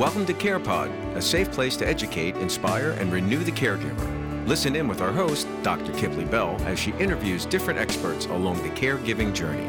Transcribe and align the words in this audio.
Welcome 0.00 0.24
to 0.24 0.32
CarePod, 0.32 1.14
a 1.14 1.20
safe 1.20 1.52
place 1.52 1.76
to 1.76 1.86
educate, 1.86 2.34
inspire, 2.36 2.92
and 2.92 3.12
renew 3.12 3.44
the 3.44 3.52
caregiver. 3.52 4.48
Listen 4.48 4.74
in 4.74 4.88
with 4.88 5.02
our 5.02 5.12
host, 5.12 5.46
Dr. 5.62 5.92
Kipley 5.92 6.24
Bell, 6.24 6.56
as 6.62 6.78
she 6.78 6.92
interviews 6.92 7.44
different 7.44 7.78
experts 7.78 8.24
along 8.24 8.62
the 8.62 8.70
caregiving 8.70 9.34
journey. 9.34 9.66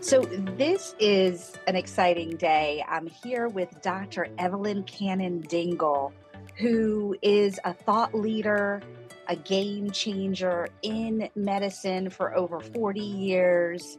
So, 0.00 0.22
this 0.56 0.96
is 0.98 1.52
an 1.68 1.76
exciting 1.76 2.30
day. 2.30 2.84
I'm 2.88 3.06
here 3.06 3.46
with 3.46 3.68
Dr. 3.82 4.26
Evelyn 4.36 4.82
Cannon 4.82 5.42
Dingle, 5.42 6.12
who 6.56 7.16
is 7.22 7.60
a 7.62 7.72
thought 7.72 8.16
leader, 8.16 8.82
a 9.28 9.36
game 9.36 9.90
changer 9.90 10.68
in 10.82 11.28
medicine 11.34 12.10
for 12.10 12.34
over 12.36 12.60
40 12.60 13.00
years. 13.00 13.98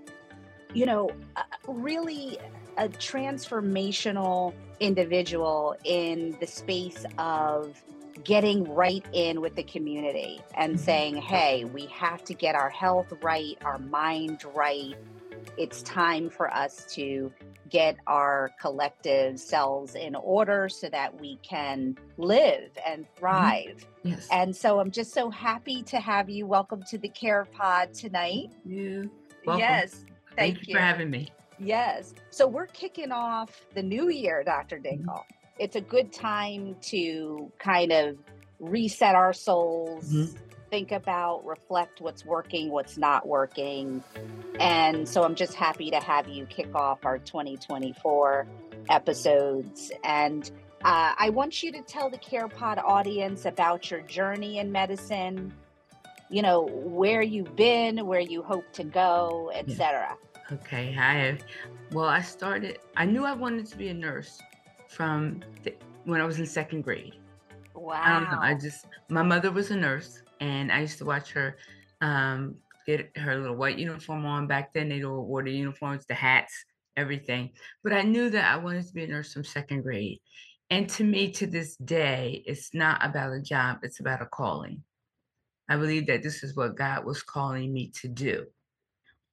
You 0.74 0.86
know, 0.86 1.10
really 1.68 2.38
a 2.78 2.90
transformational 2.90 4.54
individual 4.80 5.76
in 5.84 6.38
the 6.40 6.48
space 6.48 7.06
of 7.18 7.82
getting 8.24 8.64
right 8.74 9.06
in 9.14 9.42
with 9.42 9.56
the 9.56 9.64
community 9.64 10.42
and 10.56 10.74
mm-hmm. 10.74 10.84
saying, 10.84 11.16
hey, 11.18 11.66
we 11.66 11.86
have 11.88 12.24
to 12.26 12.34
get 12.34 12.56
our 12.56 12.70
health 12.70 13.12
right, 13.22 13.58
our 13.64 13.80
mind 13.80 14.44
right 14.56 14.96
it's 15.58 15.82
time 15.82 16.30
for 16.30 16.54
us 16.54 16.86
to 16.94 17.32
get 17.70 17.98
our 18.06 18.52
collective 18.62 19.40
selves 19.40 19.96
in 19.96 20.16
order 20.16 20.70
so 20.70 20.88
that 20.90 21.20
we 21.20 21.38
can 21.38 21.98
live 22.18 22.70
and 22.86 23.04
mm-hmm. 23.04 23.20
thrive. 23.20 23.88
Mm-hmm. 24.00 24.10
Yes. 24.10 24.28
And 24.32 24.56
so 24.56 24.80
I'm 24.80 24.92
just 24.92 25.14
so 25.14 25.30
happy 25.30 25.82
to 25.84 26.00
have 26.00 26.30
you. 26.30 26.46
Welcome 26.46 26.84
to 26.90 26.98
the 26.98 27.10
Care 27.10 27.46
Pod 27.46 27.94
tonight. 27.94 28.52
You. 28.66 29.12
Welcome. 29.46 29.60
Yes. 29.60 30.06
Thank, 30.36 30.58
thank 30.58 30.68
you. 30.68 30.76
for 30.76 30.82
having 30.82 31.10
me. 31.10 31.30
Yes. 31.60 32.14
So 32.30 32.48
we're 32.48 32.68
kicking 32.68 33.12
off 33.12 33.66
the 33.74 33.82
new 33.82 34.10
year, 34.10 34.44
Dr. 34.44 34.78
Dingle. 34.78 35.16
Mm-hmm. 35.16 35.64
It's 35.64 35.76
a 35.76 35.82
good 35.82 36.14
time 36.14 36.76
to 36.84 37.52
kind 37.58 37.92
of 37.92 38.18
reset 38.60 39.16
our 39.16 39.34
souls, 39.34 40.14
mm-hmm 40.14 40.44
think 40.70 40.92
about, 40.92 41.46
reflect 41.46 42.02
what's 42.02 42.26
working, 42.26 42.70
what's 42.70 42.98
not 42.98 43.28
working. 43.28 44.04
And 44.60 45.08
so 45.08 45.24
I'm 45.24 45.36
just 45.36 45.54
happy 45.54 45.90
to 45.92 46.00
have 46.00 46.28
you 46.28 46.46
kick 46.46 46.74
off 46.76 47.06
our 47.06 47.20
2024 47.20 48.48
episodes. 48.90 49.92
And 50.04 50.50
uh, 50.84 51.14
I 51.18 51.30
want 51.30 51.64
you 51.64 51.72
to 51.72 51.82
tell 51.82 52.10
the 52.10 52.18
CarePod 52.18 52.84
audience 52.84 53.46
about 53.46 53.90
your 53.90 54.02
journey 54.02 54.60
in 54.60 54.72
medicine, 54.72 55.54
you 56.30 56.42
know, 56.42 56.68
where 56.72 57.22
you've 57.22 57.56
been, 57.56 58.06
where 58.06 58.20
you 58.20 58.44
hope 58.44 58.72
to 58.74 58.84
go, 58.84 59.52
etc. 59.54 60.16
Yeah. 60.50 60.58
Okay. 60.58 60.94
Hi. 60.94 61.38
Well, 61.92 62.06
I 62.06 62.22
started, 62.22 62.80
I 62.96 63.06
knew 63.06 63.26
I 63.26 63.34
wanted 63.34 63.66
to 63.68 63.78
be 63.78 63.90
a 63.90 63.94
nurse 63.94 64.40
from 64.88 65.42
the, 65.64 65.74
when 66.06 66.22
I 66.22 66.26
was 66.26 66.40
in 66.40 66.46
second 66.46 66.84
grade. 66.84 67.16
Wow. 67.76 68.02
I 68.04 68.20
don't 68.20 68.32
know. 68.32 68.40
I 68.40 68.54
just, 68.54 68.86
my 69.10 69.24
mother 69.24 69.52
was 69.52 69.72
a 69.72 69.76
nurse 69.76 70.22
and 70.40 70.72
I 70.72 70.82
used 70.82 70.98
to 71.00 71.06
watch 71.06 71.32
her 71.32 71.58
um, 72.02 72.56
get 72.86 73.12
her 73.18 73.38
little 73.38 73.56
white 73.56 73.78
uniform 73.78 74.26
on. 74.26 74.48
Back 74.48 74.74
then, 74.74 74.90
they 74.90 75.04
wore 75.04 75.44
the 75.44 75.52
uniforms, 75.52 76.06
the 76.06 76.14
hats, 76.14 76.54
everything. 76.96 77.52
But 77.84 77.94
I 77.94 78.02
knew 78.02 78.30
that 78.30 78.52
I 78.52 78.58
wanted 78.58 78.88
to 78.88 78.94
be 78.94 79.04
a 79.04 79.08
nurse 79.08 79.34
from 79.34 79.44
second 79.44 79.84
grade. 79.84 80.20
And 80.70 80.90
to 80.90 81.04
me, 81.04 81.32
to 81.34 81.48
this 81.48 81.76
day, 81.78 82.44
it's 82.46 82.74
not 82.74 83.06
about 83.06 83.34
a 83.34 83.42
job, 83.42 83.80
it's 83.84 84.00
about 84.00 84.22
a 84.22 84.26
calling. 84.26 84.84
I 85.70 85.78
believe 85.78 86.08
that 86.08 86.24
this 86.24 86.44
is 86.44 86.56
what 86.56 86.76
God 86.76 87.06
was 87.06 87.22
calling 87.24 87.74
me 87.74 87.92
to 88.02 88.08
do 88.08 88.46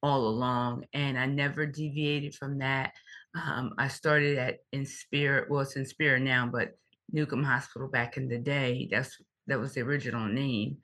all 0.03 0.27
along. 0.27 0.85
And 0.93 1.19
I 1.19 1.27
never 1.27 1.65
deviated 1.65 2.35
from 2.35 2.59
that. 2.59 2.93
Um, 3.35 3.73
I 3.79 3.89
started 3.89 4.39
at 4.39 4.59
Inspira, 4.73 5.49
well, 5.49 5.63
it's 5.63 5.75
Inspira 5.75 6.21
now, 6.21 6.47
but 6.47 6.77
Newcomb 7.11 7.45
Hospital 7.45 7.89
back 7.89 8.17
in 8.17 8.29
the 8.29 8.39
day. 8.39 8.89
That's 8.91 9.17
that 9.47 9.61
was 9.61 9.75
the 9.75 9.83
original 9.83 10.27
name. 10.27 10.79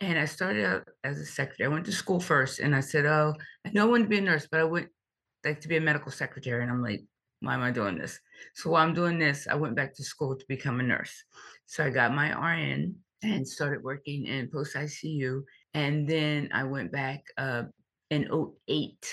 And 0.00 0.18
I 0.18 0.26
started 0.26 0.64
out 0.64 0.88
as 1.04 1.18
a 1.18 1.24
secretary. 1.24 1.66
I 1.66 1.72
went 1.72 1.86
to 1.86 1.92
school 1.92 2.20
first 2.20 2.58
and 2.58 2.74
I 2.74 2.80
said, 2.80 3.06
Oh, 3.06 3.34
I 3.64 3.70
know 3.70 3.86
I 3.86 3.90
want 3.90 4.04
to 4.04 4.08
be 4.08 4.18
a 4.18 4.20
nurse, 4.20 4.46
but 4.50 4.60
I 4.60 4.64
would 4.64 4.88
like 5.44 5.60
to 5.62 5.68
be 5.68 5.76
a 5.76 5.80
medical 5.80 6.12
secretary. 6.12 6.62
And 6.62 6.70
I'm 6.70 6.82
like, 6.82 7.04
why 7.40 7.54
am 7.54 7.62
I 7.62 7.70
doing 7.70 7.98
this? 7.98 8.18
So 8.54 8.70
while 8.70 8.82
I'm 8.82 8.94
doing 8.94 9.18
this, 9.18 9.46
I 9.48 9.54
went 9.54 9.76
back 9.76 9.94
to 9.94 10.04
school 10.04 10.36
to 10.36 10.44
become 10.48 10.80
a 10.80 10.82
nurse. 10.82 11.24
So 11.66 11.84
I 11.84 11.90
got 11.90 12.14
my 12.14 12.32
RN 12.32 12.94
and 13.22 13.46
started 13.46 13.82
working 13.82 14.26
in 14.26 14.50
post 14.50 14.74
ICU. 14.74 15.42
And 15.74 16.08
then 16.08 16.50
I 16.52 16.64
went 16.64 16.92
back 16.92 17.24
uh, 17.36 17.64
in 18.10 18.28
08 18.68 19.06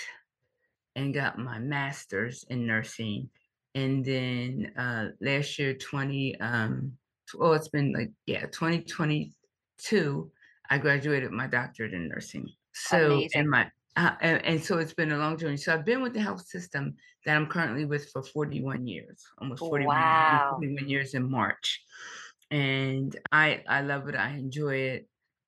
and 0.96 1.14
got 1.14 1.38
my 1.38 1.60
master's 1.60 2.46
in 2.50 2.66
nursing. 2.66 3.30
And 3.76 4.06
then 4.06 4.72
uh, 4.78 5.10
last 5.20 5.58
year, 5.58 5.74
20, 5.74 6.40
um, 6.40 6.94
oh, 7.40 7.54
it's 7.54 7.70
been 7.70 7.94
like, 7.94 8.12
yeah, 8.26 8.46
2022, 8.48 10.32
I 10.70 10.78
graduated 10.78 11.32
my 11.32 11.48
doctorate 11.48 11.94
in 11.94 12.08
nursing. 12.08 12.48
So, 12.74 13.14
Amazing. 13.14 13.30
and 13.36 13.50
my, 13.50 13.70
uh, 13.96 14.12
and, 14.22 14.46
and, 14.46 14.64
so 14.64 14.80
it's 14.80 14.94
been 14.94 15.12
a 15.12 15.18
long 15.18 15.38
journey. 15.38 15.58
So 15.58 15.74
I've 15.74 15.86
been 15.86 16.02
with 16.02 16.14
the 16.14 16.22
health 16.22 16.46
system 16.46 16.96
that 17.26 17.36
I'm 17.36 17.48
currently 17.48 17.86
with 17.86 18.10
for 18.10 18.24
41 18.24 18.88
years, 18.88 19.24
almost 19.40 19.60
41, 19.60 19.96
wow. 19.96 20.50
41 20.54 20.90
years 20.90 21.14
in 21.14 21.30
March. 21.30 21.84
And 22.50 23.16
I, 23.32 23.64
I 23.68 23.82
love 23.82 24.08
it. 24.08 24.16
I 24.16 24.30
enjoy 24.32 24.76
it. 24.76 25.08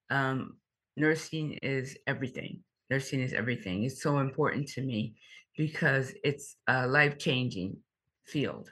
Um, 0.09 0.57
nursing 0.96 1.53
is 1.63 1.97
everything. 2.07 2.62
Nursing 2.90 3.22
is 3.22 3.34
everything. 3.34 3.84
It's 3.84 4.02
so 4.02 4.19
important 4.19 4.67
to 4.69 4.81
me 4.81 5.16
because 5.57 6.13
it's 6.23 6.56
a 6.67 6.88
life 6.88 7.17
changing 7.17 7.78
field 8.25 8.69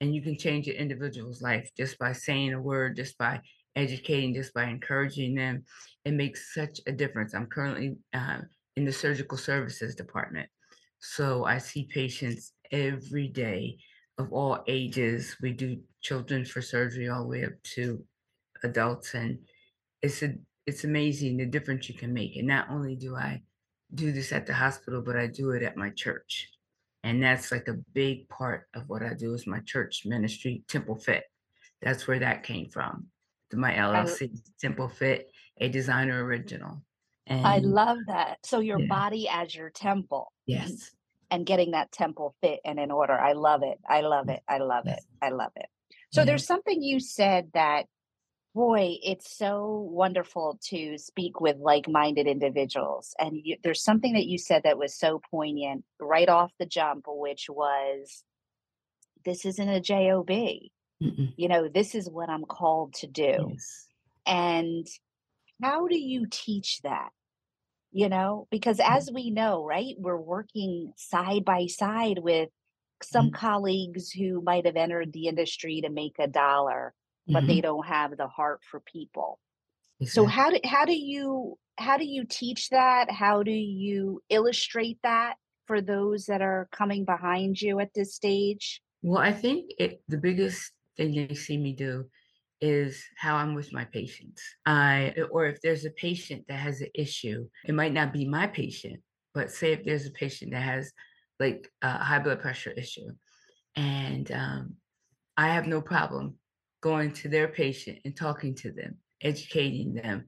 and 0.00 0.14
you 0.14 0.22
can 0.22 0.36
change 0.36 0.68
an 0.68 0.76
individual's 0.76 1.42
life 1.42 1.70
just 1.76 1.98
by 1.98 2.12
saying 2.12 2.52
a 2.52 2.60
word, 2.60 2.96
just 2.96 3.16
by 3.18 3.40
educating, 3.74 4.34
just 4.34 4.52
by 4.54 4.64
encouraging 4.64 5.34
them. 5.34 5.64
It 6.04 6.12
makes 6.12 6.54
such 6.54 6.80
a 6.86 6.92
difference. 6.92 7.34
I'm 7.34 7.46
currently 7.46 7.96
uh, 8.12 8.40
in 8.76 8.84
the 8.84 8.92
surgical 8.92 9.38
services 9.38 9.94
department. 9.94 10.48
So 11.00 11.44
I 11.44 11.58
see 11.58 11.84
patients 11.84 12.52
every 12.70 13.28
day 13.28 13.78
of 14.18 14.32
all 14.32 14.62
ages. 14.66 15.36
We 15.40 15.52
do 15.52 15.78
children 16.02 16.44
for 16.44 16.62
surgery 16.62 17.08
all 17.08 17.22
the 17.22 17.28
way 17.28 17.44
up 17.44 17.62
to 17.74 18.04
adults. 18.62 19.14
And 19.14 19.38
it's 20.02 20.22
a 20.22 20.34
it's 20.66 20.84
amazing 20.84 21.36
the 21.36 21.46
difference 21.46 21.88
you 21.88 21.94
can 21.94 22.12
make. 22.12 22.36
And 22.36 22.48
not 22.48 22.68
only 22.70 22.96
do 22.96 23.14
I 23.14 23.42
do 23.94 24.10
this 24.10 24.32
at 24.32 24.46
the 24.46 24.54
hospital, 24.54 25.00
but 25.00 25.16
I 25.16 25.28
do 25.28 25.52
it 25.52 25.62
at 25.62 25.76
my 25.76 25.90
church 25.90 26.50
and 27.06 27.22
that's 27.22 27.52
like 27.52 27.68
a 27.68 27.78
big 27.94 28.28
part 28.28 28.66
of 28.74 28.88
what 28.88 29.04
I 29.04 29.14
do 29.14 29.32
is 29.32 29.46
my 29.46 29.60
church 29.60 30.02
ministry, 30.04 30.64
Temple 30.68 30.96
Fit. 30.96 31.22
That's 31.80 32.08
where 32.08 32.18
that 32.18 32.42
came 32.42 32.68
from. 32.68 33.06
My 33.52 33.74
LLC, 33.74 34.36
Temple 34.60 34.88
Fit, 34.88 35.30
a 35.60 35.68
designer 35.68 36.24
original. 36.24 36.82
And 37.28 37.46
I 37.46 37.58
love 37.58 37.98
that. 38.08 38.38
So 38.42 38.58
your 38.58 38.80
yeah. 38.80 38.88
body 38.88 39.28
as 39.30 39.54
your 39.54 39.70
temple. 39.70 40.32
Yes. 40.46 40.90
And 41.30 41.46
getting 41.46 41.72
that 41.72 41.92
temple 41.92 42.34
fit 42.40 42.58
and 42.64 42.80
in 42.80 42.90
order. 42.90 43.12
I 43.12 43.34
love 43.34 43.62
it. 43.62 43.78
I 43.88 44.00
love 44.00 44.28
it. 44.28 44.40
I 44.48 44.58
love 44.58 44.84
yes. 44.86 44.98
it. 44.98 45.04
I 45.24 45.28
love 45.30 45.52
it. 45.54 45.66
So 46.12 46.22
yeah. 46.22 46.24
there's 46.24 46.44
something 46.44 46.82
you 46.82 46.98
said 46.98 47.50
that 47.54 47.86
boy, 48.56 48.96
it's 49.04 49.36
so 49.36 49.86
wonderful 49.90 50.58
to 50.62 50.96
speak 50.96 51.42
with 51.42 51.58
like 51.58 51.86
minded 51.86 52.26
individuals. 52.26 53.14
And 53.18 53.36
you, 53.44 53.58
there's 53.62 53.84
something 53.84 54.14
that 54.14 54.24
you 54.24 54.38
said 54.38 54.62
that 54.64 54.78
was 54.78 54.94
so 54.94 55.20
poignant 55.30 55.84
right 56.00 56.28
off 56.28 56.52
the 56.58 56.64
jump, 56.64 57.04
which 57.06 57.50
was 57.50 58.24
this 59.26 59.44
isn't 59.44 59.68
a 59.68 59.78
job. 59.78 60.28
Mm-mm. 60.28 61.34
You 61.36 61.48
know, 61.48 61.68
this 61.68 61.94
is 61.94 62.08
what 62.08 62.30
I'm 62.30 62.46
called 62.46 62.94
to 62.94 63.06
do. 63.06 63.50
Yes. 63.50 63.86
And 64.26 64.86
how 65.62 65.86
do 65.86 65.98
you 65.98 66.26
teach 66.30 66.80
that? 66.82 67.10
You 67.92 68.08
know, 68.08 68.48
because 68.50 68.78
mm. 68.78 68.90
as 68.90 69.10
we 69.12 69.30
know, 69.30 69.66
right, 69.66 69.96
we're 69.98 70.16
working 70.16 70.94
side 70.96 71.44
by 71.44 71.66
side 71.66 72.20
with 72.20 72.48
some 73.02 73.26
mm-hmm. 73.26 73.34
colleagues 73.34 74.10
who 74.10 74.40
might 74.40 74.64
have 74.64 74.76
entered 74.76 75.12
the 75.12 75.26
industry 75.26 75.82
to 75.82 75.90
make 75.90 76.16
a 76.18 76.26
dollar 76.26 76.94
but 77.26 77.40
mm-hmm. 77.40 77.48
they 77.48 77.60
don't 77.60 77.86
have 77.86 78.16
the 78.16 78.28
heart 78.28 78.60
for 78.70 78.80
people. 78.80 79.38
Exactly. 80.00 80.22
So 80.22 80.26
how 80.26 80.50
do 80.50 80.58
how 80.64 80.84
do 80.84 80.96
you 80.96 81.58
how 81.78 81.96
do 81.96 82.04
you 82.04 82.24
teach 82.28 82.70
that? 82.70 83.10
How 83.10 83.42
do 83.42 83.50
you 83.50 84.22
illustrate 84.28 84.98
that 85.02 85.34
for 85.66 85.80
those 85.80 86.26
that 86.26 86.42
are 86.42 86.68
coming 86.72 87.04
behind 87.04 87.60
you 87.60 87.80
at 87.80 87.92
this 87.94 88.14
stage? 88.14 88.80
Well, 89.02 89.22
I 89.22 89.32
think 89.32 89.70
it, 89.78 90.02
the 90.08 90.18
biggest 90.18 90.72
thing 90.96 91.26
they 91.28 91.34
see 91.34 91.56
me 91.56 91.72
do 91.72 92.06
is 92.60 93.04
how 93.16 93.36
I'm 93.36 93.54
with 93.54 93.72
my 93.72 93.84
patients. 93.84 94.42
I 94.64 95.14
or 95.30 95.46
if 95.46 95.60
there's 95.60 95.84
a 95.84 95.90
patient 95.90 96.44
that 96.48 96.58
has 96.58 96.80
an 96.80 96.88
issue, 96.94 97.48
it 97.66 97.74
might 97.74 97.92
not 97.92 98.12
be 98.12 98.26
my 98.26 98.46
patient, 98.46 99.00
but 99.34 99.50
say 99.50 99.72
if 99.72 99.84
there's 99.84 100.06
a 100.06 100.12
patient 100.12 100.52
that 100.52 100.62
has 100.62 100.92
like 101.38 101.70
a 101.82 101.98
high 101.98 102.18
blood 102.18 102.40
pressure 102.40 102.70
issue, 102.70 103.10
and 103.74 104.30
um, 104.32 104.74
I 105.36 105.48
have 105.48 105.66
no 105.66 105.82
problem 105.82 106.36
going 106.90 107.10
to 107.12 107.28
their 107.28 107.48
patient 107.48 107.98
and 108.04 108.14
talking 108.14 108.54
to 108.54 108.70
them, 108.70 108.92
educating 109.20 109.94
them, 109.94 110.26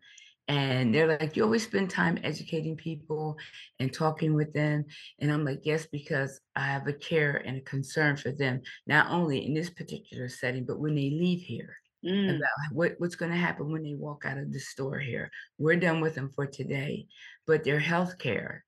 And 0.49 0.95
they're 0.95 1.07
like, 1.07 1.37
you 1.37 1.45
always 1.45 1.65
spend 1.65 1.91
time 1.91 2.19
educating 2.25 2.75
people 2.75 3.37
and 3.79 3.93
talking 3.93 4.33
with 4.33 4.55
them. 4.55 4.87
And 5.21 5.31
I'm 5.31 5.45
like, 5.45 5.61
yes, 5.65 5.87
because 5.93 6.41
I 6.57 6.63
have 6.63 6.87
a 6.87 6.95
care 6.95 7.43
and 7.45 7.59
a 7.59 7.61
concern 7.61 8.17
for 8.17 8.33
them, 8.33 8.63
not 8.87 9.11
only 9.11 9.45
in 9.45 9.53
this 9.53 9.69
particular 9.69 10.29
setting, 10.31 10.65
but 10.65 10.81
when 10.81 10.95
they 10.95 11.11
leave 11.11 11.43
here. 11.43 11.77
Mm. 12.07 12.37
About 12.37 12.73
what, 12.73 12.95
what's 12.99 13.17
going 13.17 13.33
to 13.33 13.37
happen 13.37 13.73
when 13.73 13.83
they 13.83 13.95
walk 13.95 14.25
out 14.25 14.39
of 14.39 14.53
the 14.53 14.61
store 14.61 15.01
here. 15.01 15.31
We're 15.59 15.77
done 15.77 16.01
with 16.01 16.15
them 16.15 16.31
for 16.35 16.47
today, 16.47 17.09
but 17.45 17.65
their 17.65 17.81
health 17.81 18.19
care 18.19 18.65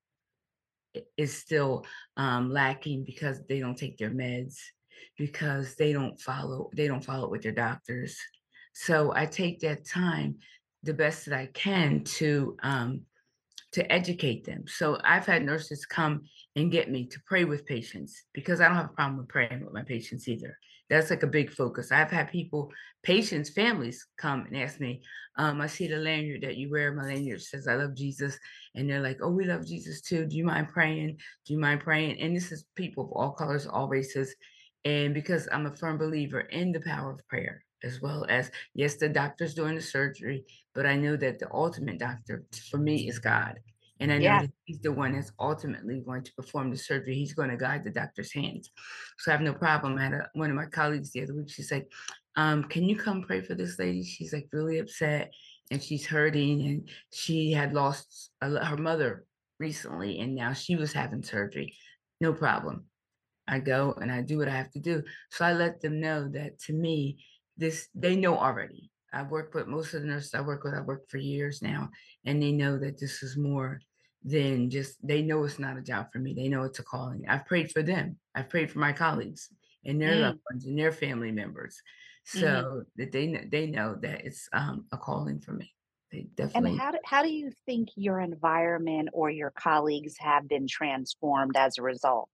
is 1.16 1.32
still 1.32 1.86
um, 2.16 2.50
lacking 2.52 3.04
because 3.04 3.40
they 3.48 3.60
don't 3.60 3.78
take 3.78 3.98
their 3.98 4.10
meds, 4.10 4.56
because 5.18 5.74
they 5.76 5.92
don't 5.92 6.20
follow 6.20 6.70
they 6.74 6.86
don't 6.86 7.04
follow 7.04 7.24
it 7.24 7.30
with 7.30 7.42
their 7.42 7.52
doctors. 7.52 8.18
So 8.72 9.12
I 9.14 9.26
take 9.26 9.60
that 9.60 9.84
time 9.84 10.36
the 10.82 10.94
best 10.94 11.26
that 11.26 11.38
I 11.38 11.46
can 11.46 12.02
to 12.04 12.56
um, 12.62 13.02
to 13.72 13.92
educate 13.92 14.44
them. 14.44 14.64
So 14.66 14.98
I've 15.04 15.26
had 15.26 15.44
nurses 15.44 15.86
come 15.86 16.22
and 16.56 16.72
get 16.72 16.90
me 16.90 17.06
to 17.06 17.20
pray 17.26 17.44
with 17.44 17.66
patients 17.66 18.24
because 18.32 18.60
I 18.60 18.66
don't 18.66 18.76
have 18.76 18.90
a 18.90 18.94
problem 18.94 19.18
with 19.18 19.28
praying 19.28 19.64
with 19.64 19.74
my 19.74 19.82
patients 19.82 20.26
either. 20.28 20.56
That's 20.88 21.10
like 21.10 21.22
a 21.22 21.28
big 21.28 21.52
focus. 21.52 21.92
I've 21.92 22.10
had 22.10 22.32
people, 22.32 22.72
patients, 23.04 23.50
families 23.50 24.08
come 24.18 24.44
and 24.46 24.56
ask 24.56 24.80
me, 24.80 25.02
um, 25.36 25.60
I 25.60 25.68
see 25.68 25.86
the 25.86 25.96
lanyard 25.96 26.42
that 26.42 26.56
you 26.56 26.68
wear. 26.68 26.92
My 26.92 27.04
lanyard 27.04 27.40
says, 27.40 27.68
I 27.68 27.76
love 27.76 27.94
Jesus. 27.94 28.36
And 28.74 28.90
they're 28.90 29.00
like, 29.00 29.18
oh, 29.22 29.30
we 29.30 29.44
love 29.44 29.64
Jesus 29.64 30.00
too. 30.00 30.26
Do 30.26 30.36
you 30.36 30.44
mind 30.44 30.68
praying? 30.68 31.18
Do 31.46 31.52
you 31.52 31.60
mind 31.60 31.80
praying? 31.80 32.20
And 32.20 32.34
this 32.34 32.50
is 32.50 32.64
people 32.74 33.04
of 33.04 33.12
all 33.12 33.30
colors, 33.30 33.68
all 33.68 33.86
races. 33.86 34.34
And 34.84 35.12
because 35.14 35.48
I'm 35.52 35.66
a 35.66 35.76
firm 35.76 35.98
believer 35.98 36.40
in 36.40 36.72
the 36.72 36.80
power 36.80 37.12
of 37.12 37.26
prayer, 37.28 37.64
as 37.82 38.00
well 38.00 38.26
as, 38.28 38.50
yes, 38.74 38.96
the 38.96 39.08
doctor's 39.08 39.54
doing 39.54 39.74
the 39.74 39.82
surgery, 39.82 40.44
but 40.74 40.86
I 40.86 40.96
know 40.96 41.16
that 41.16 41.38
the 41.38 41.52
ultimate 41.52 41.98
doctor 41.98 42.44
for 42.70 42.78
me 42.78 43.08
is 43.08 43.18
God. 43.18 43.60
And 44.00 44.10
I 44.10 44.16
know 44.16 44.22
Yeah. 44.24 44.40
that 44.40 44.50
he's 44.64 44.80
the 44.80 44.92
one 44.92 45.12
that's 45.12 45.32
ultimately 45.38 46.00
going 46.00 46.22
to 46.22 46.32
perform 46.32 46.70
the 46.70 46.76
surgery. 46.76 47.14
He's 47.14 47.34
going 47.34 47.50
to 47.50 47.56
guide 47.56 47.84
the 47.84 47.90
doctor's 47.90 48.32
hands. 48.32 48.70
So 49.18 49.30
I 49.30 49.34
have 49.34 49.42
no 49.42 49.52
problem. 49.52 49.98
I 49.98 50.04
had 50.04 50.12
a, 50.14 50.30
one 50.32 50.48
of 50.50 50.56
my 50.56 50.66
colleagues 50.66 51.10
the 51.10 51.22
other 51.22 51.34
week. 51.34 51.50
She's 51.50 51.70
like, 51.70 51.90
um, 52.36 52.64
"Can 52.64 52.84
you 52.84 52.96
come 52.96 53.22
pray 53.22 53.42
for 53.42 53.54
this 53.54 53.78
lady? 53.78 54.02
She's 54.02 54.32
like 54.32 54.48
really 54.52 54.78
upset 54.78 55.32
and 55.70 55.82
she's 55.82 56.06
hurting, 56.06 56.62
and 56.66 56.90
she 57.12 57.52
had 57.52 57.74
lost 57.74 58.30
a 58.40 58.64
her 58.64 58.76
mother 58.76 59.26
recently, 59.58 60.18
and 60.20 60.34
now 60.34 60.52
she 60.54 60.76
was 60.76 60.92
having 60.92 61.22
surgery. 61.22 61.76
No 62.20 62.32
problem. 62.32 62.89
I 63.50 63.60
go 63.60 63.92
and 63.94 64.12
I 64.12 64.22
do 64.22 64.38
what 64.38 64.48
I 64.48 64.56
have 64.56 64.70
to 64.72 64.80
do. 64.80 65.04
So 65.30 65.44
I 65.44 65.52
let 65.54 65.80
them 65.80 66.00
know 66.00 66.28
that 66.30 66.58
to 66.60 66.72
me, 66.74 67.24
this 67.56 67.88
they 67.94 68.16
know 68.16 68.38
already. 68.38 68.90
I've 69.12 69.30
worked 69.30 69.54
with 69.54 69.66
most 69.68 69.94
of 69.94 70.02
the 70.02 70.08
nurses 70.08 70.34
I 70.34 70.40
work 70.42 70.64
with, 70.64 70.74
I've 70.74 70.86
worked 70.86 71.10
for 71.10 71.18
years 71.18 71.62
now, 71.62 71.90
and 72.24 72.42
they 72.42 72.52
know 72.52 72.78
that 72.78 72.98
this 73.00 73.22
is 73.22 73.36
more 73.36 73.80
than 74.22 74.70
just 74.70 75.04
they 75.06 75.22
know 75.22 75.44
it's 75.44 75.58
not 75.58 75.78
a 75.78 75.82
job 75.82 76.08
for 76.12 76.18
me. 76.20 76.34
They 76.34 76.48
know 76.48 76.62
it's 76.64 76.78
a 76.78 76.84
calling. 76.84 77.24
I've 77.28 77.46
prayed 77.46 77.72
for 77.72 77.82
them. 77.82 78.18
I've 78.34 78.48
prayed 78.50 78.70
for 78.70 78.78
my 78.78 78.92
colleagues 78.92 79.48
and 79.84 80.00
their 80.00 80.14
Mm. 80.14 80.20
loved 80.20 80.38
ones 80.50 80.66
and 80.66 80.78
their 80.78 80.92
family 80.92 81.32
members. 81.32 81.80
Mhm. 82.34 82.64
So 82.64 82.84
that 82.96 83.12
they 83.12 83.28
kn- 83.32 83.48
they 83.50 83.66
know 83.66 83.96
that 84.02 84.24
it's 84.26 84.48
um, 84.52 84.86
a 84.92 84.98
calling 84.98 85.40
for 85.40 85.52
me. 85.52 85.74
They 86.12 86.28
And 86.54 86.66
how 86.68 86.92
do, 86.92 86.98
how 87.04 87.22
do 87.22 87.28
you 87.28 87.50
think 87.66 87.90
your 87.96 88.20
environment 88.20 89.10
or 89.12 89.30
your 89.30 89.50
colleagues 89.50 90.16
have 90.18 90.48
been 90.48 90.66
transformed 90.68 91.56
as 91.56 91.78
a 91.78 91.82
result? 91.82 92.28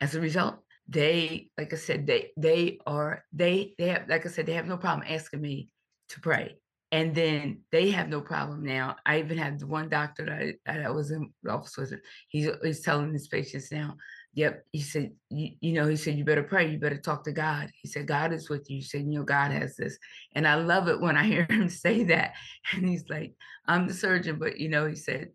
As 0.00 0.14
a 0.14 0.20
result, 0.20 0.58
they, 0.88 1.50
like 1.58 1.72
I 1.72 1.76
said, 1.76 2.06
they 2.06 2.30
they 2.36 2.78
are 2.86 3.24
they 3.32 3.74
they 3.78 3.88
have 3.88 4.08
like 4.08 4.24
I 4.24 4.28
said, 4.30 4.46
they 4.46 4.54
have 4.54 4.66
no 4.66 4.78
problem 4.78 5.06
asking 5.08 5.40
me 5.40 5.68
to 6.10 6.20
pray. 6.20 6.56
And 6.90 7.14
then 7.14 7.60
they 7.70 7.90
have 7.90 8.08
no 8.08 8.22
problem 8.22 8.64
now. 8.64 8.96
I 9.04 9.18
even 9.18 9.36
had 9.36 9.58
the 9.58 9.66
one 9.66 9.90
doctor 9.90 10.24
that 10.24 10.32
I, 10.32 10.54
that 10.64 10.86
I 10.86 10.90
was 10.90 11.10
in 11.10 11.30
office 11.46 11.76
with. 11.76 11.92
He's 12.28 12.48
he's 12.62 12.80
telling 12.80 13.12
his 13.12 13.28
patients 13.28 13.70
now. 13.70 13.96
Yep, 14.32 14.64
he 14.72 14.80
said, 14.80 15.12
you, 15.28 15.50
you 15.60 15.72
know, 15.72 15.86
he 15.86 15.96
said 15.96 16.16
you 16.16 16.24
better 16.24 16.42
pray. 16.42 16.70
You 16.70 16.78
better 16.78 16.98
talk 16.98 17.24
to 17.24 17.32
God. 17.32 17.70
He 17.82 17.88
said 17.88 18.06
God 18.06 18.32
is 18.32 18.48
with 18.48 18.70
you. 18.70 18.76
He 18.76 18.82
said, 18.82 19.02
you 19.02 19.18
know, 19.18 19.24
God 19.24 19.50
has 19.50 19.76
this, 19.76 19.98
and 20.34 20.48
I 20.48 20.54
love 20.54 20.88
it 20.88 21.00
when 21.00 21.16
I 21.18 21.24
hear 21.26 21.46
him 21.50 21.68
say 21.68 22.04
that. 22.04 22.32
And 22.72 22.88
he's 22.88 23.04
like, 23.10 23.34
I'm 23.66 23.86
the 23.86 23.94
surgeon, 23.94 24.38
but 24.38 24.58
you 24.58 24.70
know, 24.70 24.86
he 24.86 24.94
said 24.94 25.32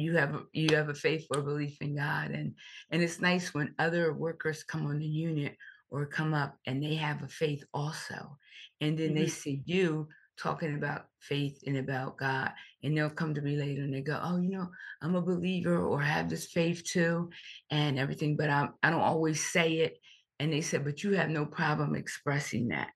you 0.00 0.16
have 0.16 0.34
a- 0.34 0.46
you 0.52 0.76
have 0.76 0.88
a 0.90 0.94
faith 0.94 1.26
or 1.34 1.42
belief 1.42 1.80
in 1.82 1.96
God, 1.96 2.30
and 2.32 2.54
and 2.90 3.02
it's 3.02 3.20
nice 3.20 3.54
when 3.54 3.74
other 3.78 4.12
workers 4.14 4.64
come 4.64 4.86
on 4.86 4.98
the 4.98 5.06
unit 5.06 5.56
or 5.90 6.06
come 6.06 6.34
up 6.34 6.58
and 6.66 6.82
they 6.82 6.96
have 6.96 7.22
a 7.22 7.28
faith 7.28 7.64
also. 7.74 8.38
And 8.80 8.98
then 8.98 9.14
they 9.14 9.26
Mhm. 9.26 9.30
see 9.30 9.62
you 9.66 10.08
talking 10.38 10.74
about 10.76 11.08
faith 11.20 11.62
and 11.66 11.78
about 11.78 12.18
God. 12.18 12.52
And 12.82 12.96
they'll 12.96 13.10
come 13.10 13.34
to 13.34 13.42
me 13.42 13.56
later 13.56 13.82
and 13.82 13.94
they 13.94 14.02
go, 14.02 14.20
Oh, 14.22 14.38
you 14.38 14.50
know, 14.50 14.70
I'm 15.02 15.14
a 15.16 15.22
believer 15.22 15.78
or 15.78 16.02
I 16.02 16.06
have 16.06 16.30
this 16.30 16.46
faith 16.52 16.84
too 16.84 17.30
and 17.70 17.98
everything, 17.98 18.36
but 18.36 18.50
I'm, 18.50 18.74
I 18.82 18.90
don't 18.90 19.00
always 19.00 19.44
say 19.44 19.78
it. 19.78 19.98
And 20.40 20.52
they 20.52 20.60
said, 20.62 20.84
But 20.84 21.04
you 21.04 21.12
have 21.14 21.30
no 21.30 21.46
problem 21.46 21.94
expressing 21.96 22.68
that. 22.68 22.90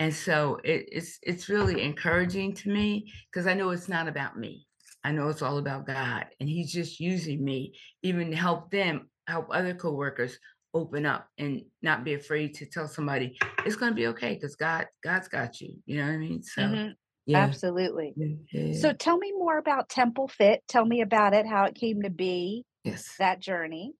And 0.00 0.14
so 0.14 0.60
it, 0.64 0.88
it's 0.92 1.18
it's 1.22 1.50
really 1.50 1.82
encouraging 1.82 2.54
to 2.56 2.70
me 2.70 3.12
because 3.32 3.48
I 3.48 3.54
know 3.54 3.70
it's 3.70 3.88
not 3.90 4.08
about 4.08 4.38
me. 4.38 4.67
I 5.04 5.12
know 5.12 5.28
it's 5.28 5.42
all 5.42 5.58
about 5.58 5.86
God, 5.86 6.26
and 6.40 6.48
He's 6.48 6.72
just 6.72 7.00
using 7.00 7.44
me 7.44 7.74
even 8.02 8.30
to 8.30 8.36
help 8.36 8.70
them 8.70 9.08
help 9.26 9.48
other 9.50 9.74
coworkers 9.74 10.38
open 10.74 11.06
up 11.06 11.28
and 11.38 11.62
not 11.82 12.04
be 12.04 12.14
afraid 12.14 12.54
to 12.54 12.66
tell 12.66 12.86
somebody 12.88 13.38
it's 13.64 13.76
going 13.76 13.90
to 13.90 13.96
be 13.96 14.06
okay 14.08 14.34
because 14.34 14.56
God 14.56 14.86
God's 15.02 15.28
got 15.28 15.60
you. 15.60 15.74
You 15.86 15.98
know 15.98 16.06
what 16.06 16.12
I 16.12 16.16
mean? 16.18 16.42
So 16.42 16.62
Mhm. 16.62 16.94
yeah, 17.26 17.38
Absolutely. 17.44 18.14
yeah, 18.52 18.72
So 18.72 18.92
tell 18.92 19.16
me 19.18 19.32
more 19.32 19.58
about 19.58 19.88
Temple 19.88 20.28
Fit. 20.28 20.62
Tell 20.68 20.84
me 20.84 21.00
about 21.00 21.34
it, 21.34 21.46
how 21.46 21.64
it 21.64 21.74
came 21.74 22.02
to 22.02 22.10
be, 22.10 22.64
yes. 22.84 23.14
that 23.18 23.40
journey. 23.40 23.94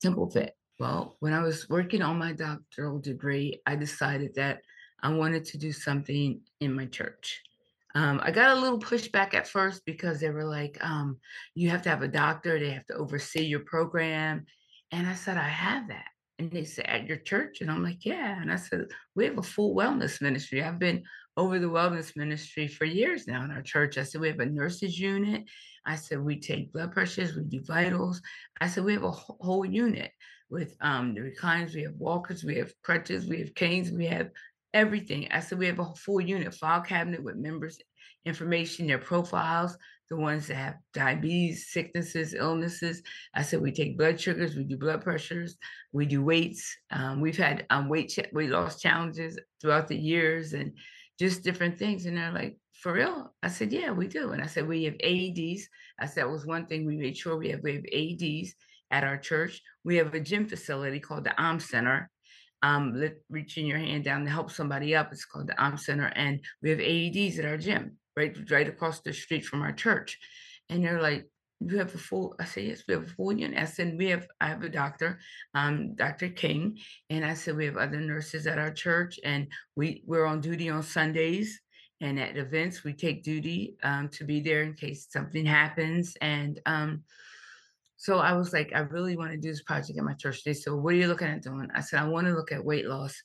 Temple 0.00 0.30
Fit. 0.30 0.54
Well, 0.78 1.16
when 1.20 1.32
I 1.32 1.42
was 1.42 1.68
working 1.68 2.02
on 2.02 2.18
my 2.18 2.32
doctoral 2.32 3.00
degree, 3.00 3.60
I 3.66 3.74
decided 3.76 4.34
that 4.36 4.60
I 5.02 5.12
wanted 5.12 5.44
to 5.46 5.58
do 5.58 5.72
something 5.72 6.40
in 6.60 6.72
my 6.74 6.86
church. 6.86 7.42
Um, 7.98 8.20
I 8.22 8.30
got 8.30 8.56
a 8.56 8.60
little 8.60 8.78
pushback 8.78 9.34
at 9.34 9.48
first 9.48 9.84
because 9.84 10.20
they 10.20 10.30
were 10.30 10.44
like, 10.44 10.78
um, 10.82 11.16
you 11.56 11.68
have 11.70 11.82
to 11.82 11.88
have 11.88 12.02
a 12.02 12.06
doctor, 12.06 12.56
they 12.56 12.70
have 12.70 12.86
to 12.86 12.94
oversee 12.94 13.42
your 13.42 13.64
program. 13.66 14.46
And 14.92 15.04
I 15.04 15.14
said, 15.14 15.36
I 15.36 15.48
have 15.48 15.88
that. 15.88 16.06
And 16.38 16.48
they 16.48 16.62
said, 16.62 16.86
at 16.86 17.08
your 17.08 17.16
church? 17.16 17.60
And 17.60 17.68
I'm 17.68 17.82
like, 17.82 18.06
yeah. 18.06 18.40
And 18.40 18.52
I 18.52 18.54
said, 18.54 18.84
we 19.16 19.24
have 19.24 19.38
a 19.38 19.42
full 19.42 19.74
wellness 19.74 20.22
ministry. 20.22 20.62
I've 20.62 20.78
been 20.78 21.02
over 21.36 21.58
the 21.58 21.66
wellness 21.66 22.16
ministry 22.16 22.68
for 22.68 22.84
years 22.84 23.26
now 23.26 23.42
in 23.42 23.50
our 23.50 23.62
church. 23.62 23.98
I 23.98 24.04
said, 24.04 24.20
we 24.20 24.28
have 24.28 24.38
a 24.38 24.46
nurses 24.46 24.96
unit. 24.96 25.42
I 25.84 25.96
said, 25.96 26.20
we 26.20 26.38
take 26.38 26.72
blood 26.72 26.92
pressures, 26.92 27.34
we 27.34 27.42
do 27.42 27.64
vitals. 27.64 28.22
I 28.60 28.68
said, 28.68 28.84
we 28.84 28.92
have 28.92 29.02
a 29.02 29.10
whole 29.10 29.64
unit 29.64 30.12
with 30.50 30.76
um, 30.80 31.14
the 31.14 31.22
recliners, 31.22 31.74
we 31.74 31.82
have 31.82 31.96
walkers, 31.96 32.44
we 32.44 32.58
have 32.58 32.72
crutches, 32.84 33.26
we 33.26 33.40
have 33.40 33.56
canes, 33.56 33.90
we 33.90 34.06
have 34.06 34.30
everything. 34.72 35.26
I 35.32 35.40
said, 35.40 35.58
we 35.58 35.66
have 35.66 35.80
a 35.80 35.94
full 35.96 36.20
unit 36.20 36.54
file 36.54 36.82
cabinet 36.82 37.22
with 37.22 37.36
members' 37.36 37.80
information, 38.28 38.86
their 38.86 38.98
profiles, 38.98 39.76
the 40.08 40.16
ones 40.16 40.46
that 40.46 40.54
have 40.54 40.76
diabetes, 40.94 41.68
sicknesses, 41.70 42.34
illnesses. 42.34 43.02
I 43.34 43.42
said, 43.42 43.60
we 43.60 43.72
take 43.72 43.98
blood 43.98 44.20
sugars, 44.20 44.56
we 44.56 44.64
do 44.64 44.76
blood 44.76 45.02
pressures, 45.02 45.56
we 45.92 46.06
do 46.06 46.22
weights. 46.22 46.76
Um, 46.90 47.20
we've 47.20 47.36
had 47.36 47.66
um, 47.70 47.88
weight, 47.88 48.10
cha- 48.10 48.22
weight 48.32 48.50
loss 48.50 48.80
challenges 48.80 49.38
throughout 49.60 49.88
the 49.88 49.96
years 49.96 50.54
and 50.54 50.72
just 51.18 51.42
different 51.42 51.78
things. 51.78 52.06
And 52.06 52.16
they're 52.16 52.32
like, 52.32 52.56
for 52.72 52.92
real? 52.92 53.34
I 53.42 53.48
said, 53.48 53.72
yeah, 53.72 53.90
we 53.90 54.06
do. 54.06 54.30
And 54.30 54.42
I 54.42 54.46
said, 54.46 54.68
we 54.68 54.84
have 54.84 54.94
AEDs. 54.94 55.62
I 55.98 56.06
said, 56.06 56.24
that 56.24 56.30
was 56.30 56.46
one 56.46 56.66
thing 56.66 56.86
we 56.86 56.96
made 56.96 57.16
sure 57.16 57.36
we 57.36 57.50
have. 57.50 57.60
We 57.62 57.74
have 57.74 57.84
AEDs 57.84 58.50
at 58.90 59.04
our 59.04 59.18
church. 59.18 59.60
We 59.84 59.96
have 59.96 60.14
a 60.14 60.20
gym 60.20 60.46
facility 60.46 61.00
called 61.00 61.24
the 61.24 61.40
Arm 61.40 61.60
Center. 61.60 62.08
Um, 62.60 63.00
reaching 63.30 63.66
your 63.66 63.78
hand 63.78 64.02
down 64.02 64.24
to 64.24 64.30
help 64.30 64.50
somebody 64.50 64.96
up. 64.96 65.12
It's 65.12 65.24
called 65.24 65.46
the 65.46 65.60
Arm 65.62 65.76
Center, 65.76 66.06
and 66.16 66.40
we 66.60 66.70
have 66.70 66.80
AEDs 66.80 67.38
at 67.38 67.44
our 67.44 67.56
gym, 67.56 67.97
right, 68.18 68.36
right 68.50 68.68
across 68.68 69.00
the 69.00 69.12
street 69.12 69.44
from 69.44 69.62
our 69.62 69.72
church. 69.72 70.18
And 70.68 70.84
they're 70.84 71.00
like, 71.00 71.26
"You 71.60 71.78
have 71.78 71.94
a 71.94 71.98
full?" 71.98 72.34
I 72.38 72.44
said, 72.44 72.64
"Yes, 72.64 72.82
we 72.86 72.94
have 72.94 73.04
a 73.04 73.14
full 73.16 73.32
unit." 73.32 73.58
I 73.58 73.64
said, 73.64 73.96
"We 73.96 74.06
have." 74.06 74.26
I 74.40 74.48
have 74.48 74.62
a 74.62 74.68
doctor, 74.68 75.18
um, 75.54 75.94
Dr. 75.94 76.28
King, 76.28 76.78
and 77.10 77.24
I 77.24 77.34
said 77.34 77.56
we 77.56 77.66
have 77.66 77.76
other 77.76 78.00
nurses 78.00 78.46
at 78.46 78.58
our 78.58 78.72
church, 78.72 79.18
and 79.24 79.48
we 79.76 80.02
we're 80.06 80.26
on 80.26 80.40
duty 80.40 80.68
on 80.68 80.82
Sundays. 80.82 81.60
And 82.00 82.20
at 82.20 82.36
events, 82.36 82.84
we 82.84 82.92
take 82.92 83.24
duty 83.24 83.76
um, 83.82 84.08
to 84.10 84.24
be 84.24 84.40
there 84.40 84.62
in 84.62 84.74
case 84.74 85.08
something 85.10 85.44
happens. 85.44 86.16
And 86.20 86.60
um, 86.64 87.02
so 87.96 88.18
I 88.18 88.34
was 88.34 88.52
like, 88.52 88.70
I 88.72 88.80
really 88.80 89.16
want 89.16 89.32
to 89.32 89.36
do 89.36 89.50
this 89.50 89.64
project 89.64 89.98
at 89.98 90.04
my 90.04 90.14
church. 90.14 90.44
They 90.44 90.54
said, 90.54 90.72
well, 90.72 90.82
what 90.82 90.94
are 90.94 90.98
you 90.98 91.08
looking 91.08 91.26
at 91.26 91.42
doing? 91.42 91.68
I 91.74 91.80
said, 91.80 91.98
I 91.98 92.06
want 92.06 92.28
to 92.28 92.34
look 92.34 92.52
at 92.52 92.64
weight 92.64 92.86
loss 92.86 93.20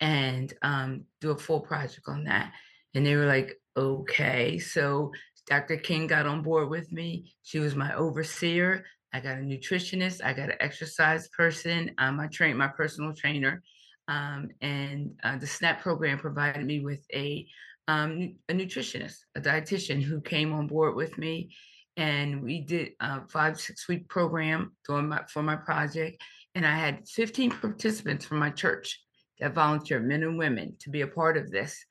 and 0.00 0.52
um, 0.60 1.04
do 1.22 1.30
a 1.30 1.38
full 1.38 1.60
project 1.60 2.02
on 2.06 2.24
that. 2.24 2.52
And 2.94 3.06
they 3.06 3.16
were 3.16 3.24
like, 3.24 3.56
okay. 3.76 4.58
So 4.58 5.12
Dr. 5.46 5.76
King 5.76 6.06
got 6.06 6.26
on 6.26 6.42
board 6.42 6.68
with 6.68 6.92
me. 6.92 7.34
She 7.42 7.58
was 7.58 7.74
my 7.74 7.94
overseer. 7.94 8.84
I 9.12 9.20
got 9.20 9.38
a 9.38 9.42
nutritionist. 9.42 10.24
I 10.24 10.32
got 10.32 10.50
an 10.50 10.56
exercise 10.60 11.28
person. 11.28 11.90
Um, 11.98 12.18
I 12.20 12.28
trained 12.28 12.58
my 12.58 12.68
personal 12.68 13.12
trainer. 13.14 13.62
Um, 14.08 14.48
and 14.60 15.12
uh, 15.22 15.38
the 15.38 15.46
SNAP 15.46 15.80
program 15.80 16.18
provided 16.18 16.64
me 16.64 16.80
with 16.80 17.04
a 17.14 17.46
um, 17.88 18.36
a 18.48 18.52
nutritionist, 18.52 19.18
a 19.34 19.40
dietitian 19.40 20.02
who 20.02 20.20
came 20.20 20.52
on 20.52 20.68
board 20.68 20.94
with 20.94 21.18
me, 21.18 21.50
and 21.96 22.42
we 22.42 22.60
did 22.60 22.92
a 23.00 23.26
five 23.28 23.60
six 23.60 23.88
week 23.88 24.08
program 24.08 24.72
doing 24.86 25.08
my 25.08 25.22
for 25.28 25.42
my 25.42 25.56
project, 25.56 26.22
and 26.54 26.66
I 26.66 26.76
had 26.76 27.08
15 27.08 27.50
participants 27.50 28.24
from 28.24 28.38
my 28.38 28.50
church 28.50 29.00
that 29.40 29.54
volunteered, 29.54 30.06
men 30.06 30.22
and 30.22 30.38
women, 30.38 30.76
to 30.80 30.90
be 30.90 31.00
a 31.00 31.06
part 31.06 31.36
of 31.36 31.50
this, 31.50 31.84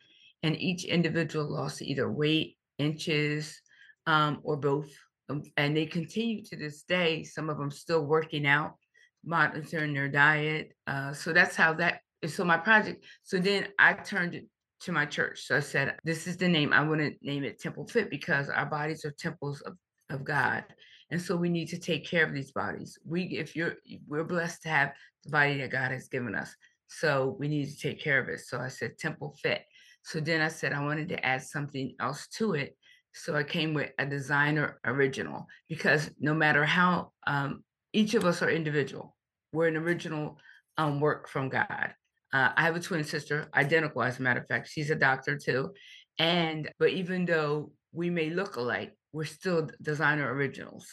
and 0.43 0.59
each 0.59 0.85
individual 0.85 1.51
lost 1.51 1.81
either 1.81 2.11
weight, 2.11 2.57
inches, 2.77 3.61
um, 4.07 4.39
or 4.43 4.57
both, 4.57 4.89
um, 5.29 5.43
and 5.57 5.75
they 5.75 5.85
continue 5.85 6.43
to 6.45 6.55
this 6.55 6.83
day. 6.83 7.23
Some 7.23 7.49
of 7.49 7.57
them 7.57 7.71
still 7.71 8.05
working 8.05 8.45
out, 8.45 8.75
monitoring 9.23 9.93
their 9.93 10.09
diet. 10.09 10.73
Uh, 10.87 11.13
so 11.13 11.33
that's 11.33 11.55
how 11.55 11.73
that. 11.75 12.01
So 12.27 12.43
my 12.43 12.57
project. 12.57 13.05
So 13.23 13.39
then 13.39 13.67
I 13.79 13.93
turned 13.93 14.35
it 14.35 14.45
to 14.81 14.91
my 14.91 15.05
church. 15.05 15.43
So 15.45 15.57
I 15.57 15.59
said, 15.59 15.95
this 16.03 16.27
is 16.27 16.37
the 16.37 16.47
name. 16.47 16.73
I 16.73 16.83
want 16.83 17.01
to 17.01 17.13
name 17.21 17.43
it 17.43 17.59
Temple 17.59 17.87
Fit 17.87 18.09
because 18.09 18.49
our 18.49 18.65
bodies 18.65 19.05
are 19.05 19.11
temples 19.11 19.61
of, 19.61 19.75
of 20.09 20.23
God. 20.23 20.63
And 21.11 21.21
so 21.21 21.35
we 21.35 21.49
need 21.49 21.67
to 21.69 21.79
take 21.79 22.05
care 22.05 22.25
of 22.25 22.33
these 22.33 22.51
bodies. 22.51 22.97
We, 23.05 23.23
if 23.23 23.55
you're, 23.55 23.75
we're 24.07 24.23
blessed 24.23 24.63
to 24.63 24.69
have 24.69 24.93
the 25.23 25.29
body 25.29 25.57
that 25.59 25.71
God 25.71 25.91
has 25.91 26.07
given 26.07 26.35
us. 26.35 26.55
So 26.87 27.35
we 27.39 27.47
need 27.47 27.69
to 27.69 27.77
take 27.77 28.01
care 28.01 28.19
of 28.19 28.29
it. 28.29 28.39
So 28.41 28.59
I 28.59 28.69
said 28.69 28.97
Temple 28.97 29.35
Fit. 29.41 29.63
So 30.03 30.19
then 30.19 30.41
I 30.41 30.47
said 30.47 30.73
I 30.73 30.83
wanted 30.83 31.09
to 31.09 31.25
add 31.25 31.43
something 31.43 31.95
else 31.99 32.27
to 32.37 32.53
it. 32.53 32.75
So 33.13 33.35
I 33.35 33.43
came 33.43 33.73
with 33.73 33.91
a 33.99 34.05
designer 34.05 34.79
original 34.85 35.47
because 35.67 36.09
no 36.19 36.33
matter 36.33 36.63
how 36.63 37.11
um, 37.27 37.63
each 37.93 38.13
of 38.13 38.25
us 38.25 38.41
are 38.41 38.49
individual, 38.49 39.15
we're 39.51 39.67
an 39.67 39.77
original 39.77 40.37
um, 40.77 40.99
work 40.99 41.27
from 41.27 41.49
God. 41.49 41.93
Uh, 42.33 42.49
I 42.55 42.63
have 42.63 42.75
a 42.75 42.79
twin 42.79 43.03
sister, 43.03 43.49
identical 43.53 44.01
as 44.01 44.19
a 44.19 44.21
matter 44.21 44.39
of 44.39 44.47
fact. 44.47 44.69
She's 44.69 44.89
a 44.89 44.95
doctor 44.95 45.37
too. 45.37 45.73
And 46.17 46.69
but 46.79 46.91
even 46.91 47.25
though 47.25 47.71
we 47.91 48.09
may 48.09 48.29
look 48.29 48.55
alike, 48.55 48.95
we're 49.11 49.25
still 49.25 49.69
designer 49.81 50.33
originals. 50.33 50.87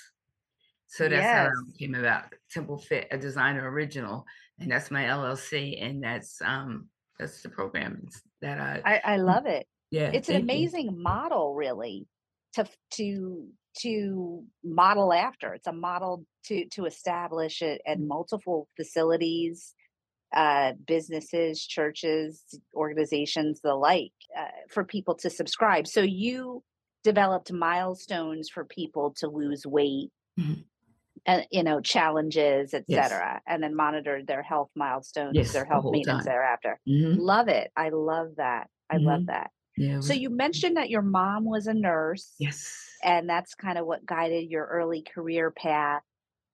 So 0.89 1.09
that's 1.09 1.27
how 1.27 1.47
it 1.47 1.79
came 1.79 1.95
about. 1.95 2.33
Temple 2.51 2.79
Fit, 2.79 3.09
a 3.11 3.19
designer 3.19 3.71
original, 3.71 4.25
and 4.59 4.71
that's 4.71 4.91
my 4.91 5.05
LLC, 5.05 5.83
and 5.83 6.03
that's 6.03 6.41
um 6.43 6.89
that's 7.19 7.43
the 7.43 7.49
program 7.49 8.09
that 8.43 8.59
I. 8.61 8.83
I, 8.85 9.15
I 9.15 9.19
mm, 9.19 9.25
love 9.27 9.47
it. 9.47 9.67
Yeah, 9.91 10.11
It's 10.13 10.29
an 10.29 10.35
thank 10.37 10.45
you. 10.45 10.45
amazing 10.45 11.03
model, 11.03 11.55
really, 11.55 12.07
to 12.55 12.67
to 12.95 13.47
to 13.81 14.45
model 14.65 15.13
after. 15.13 15.55
It's 15.55 15.67
a 15.67 15.73
model 15.73 16.25
to 16.47 16.67
to 16.71 16.85
establish 16.87 17.63
it 17.63 17.81
at 17.87 18.01
multiple 18.01 18.69
facilities 18.77 19.75
uh, 20.35 20.73
businesses, 20.87 21.67
churches, 21.67 22.43
organizations, 22.75 23.61
the 23.63 23.75
like, 23.75 24.13
uh, 24.39 24.45
for 24.69 24.85
people 24.85 25.15
to 25.15 25.31
subscribe. 25.31 25.87
So 25.87 26.03
you 26.03 26.63
developed 27.03 27.51
milestones 27.53 28.51
for 28.51 28.65
people 28.65 29.15
to 29.19 29.29
lose 29.29 29.65
weight 29.67 30.11
Mhm. 30.39 30.65
And 31.29 31.47
you 31.53 31.63
know 31.63 31.81
challenges 31.81 32.75
Yes, 32.89 33.11
etc 33.13 33.41
and 33.47 33.63
then 33.63 33.77
monitored 33.77 34.27
their 34.27 34.43
health 34.43 34.71
milestones 34.75 35.37
yes, 35.37 35.53
their 35.53 35.65
health 35.65 35.85
whole 35.85 35.93
maintenance 35.93 36.25
time. 36.25 36.33
thereafter. 36.33 36.81
Hmm 36.87 37.15
love 37.17 37.49
it. 37.49 37.71
I 37.77 37.91
love 37.91 38.37
that. 38.37 38.69
I 38.91 38.97
love 38.97 39.21
hmm 39.21 39.27
that. 39.27 39.51
Yeah, 39.77 40.01
so 40.01 40.13
you 40.15 40.31
mentioned 40.31 40.77
that 40.77 40.91
your 40.91 41.03
mom 41.03 41.45
was 41.45 41.67
a 41.69 41.75
nurse 41.75 42.35
Yes. 42.41 42.75
and 43.05 43.29
that's 43.29 43.55
kind 43.55 43.79
of 43.79 43.87
what 43.87 44.07
guided 44.07 44.51
your 44.51 44.67
early 44.67 45.03
career 45.03 45.51
path. 45.53 46.03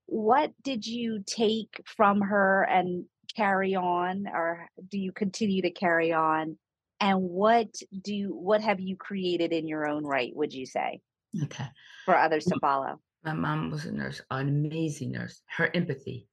What 0.06 0.52
did 0.62 0.86
you 0.86 1.22
take 1.26 1.80
from 1.86 2.20
her 2.22 2.64
and 2.64 3.06
carry 3.36 3.74
on 3.74 4.26
or 4.28 4.68
do 4.88 4.98
you 4.98 5.12
continue 5.12 5.62
to 5.62 5.70
carry 5.70 6.12
on? 6.12 6.58
And 7.00 7.22
what 7.22 7.68
do 8.02 8.14
you 8.14 8.34
what 8.34 8.60
have 8.62 8.80
you 8.80 8.96
created 8.96 9.52
in 9.52 9.68
your 9.68 9.86
own 9.86 10.04
right 10.04 10.32
would 10.34 10.52
you 10.54 10.66
say 10.66 11.00
Okay. 11.44 11.66
for 12.04 12.16
others 12.16 12.46
to 12.46 12.56
follow 12.56 13.00
My 13.24 13.32
mom 13.32 13.70
was 13.70 13.86
a 13.86 13.92
nurse, 13.92 14.20
an 14.30 14.48
amazing 14.48 15.12
nurse. 15.12 15.40
Her 15.46 15.70
empathy. 15.74 16.28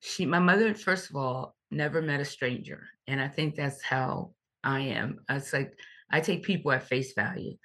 She, 0.00 0.24
my 0.24 0.38
mother, 0.38 0.72
first 0.74 1.10
of 1.10 1.16
all, 1.16 1.54
never 1.70 2.00
met 2.00 2.20
a 2.20 2.24
stranger. 2.24 2.86
And 3.06 3.20
I 3.20 3.28
think 3.28 3.54
that's 3.54 3.82
how 3.82 4.32
I 4.64 4.80
am. 4.80 5.20
It's 5.28 5.52
like 5.52 5.74
I 6.10 6.20
take 6.20 6.42
people 6.42 6.72
at 6.72 6.88
face 6.88 7.12
value 7.14 7.56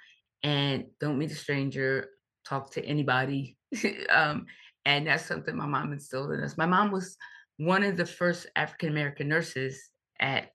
and 0.43 0.85
don't 0.99 1.17
meet 1.17 1.31
a 1.31 1.35
stranger, 1.35 2.09
talk 2.45 2.71
to 2.71 2.85
anybody. 2.85 3.57
um, 4.09 4.45
and 4.85 5.07
that's 5.07 5.25
something 5.25 5.55
my 5.55 5.65
mom 5.65 5.93
instilled 5.93 6.31
in 6.33 6.41
us. 6.41 6.57
My 6.57 6.65
mom 6.65 6.91
was 6.91 7.17
one 7.57 7.83
of 7.83 7.97
the 7.97 8.05
first 8.05 8.47
African 8.55 8.89
American 8.89 9.29
nurses 9.29 9.89
at 10.19 10.49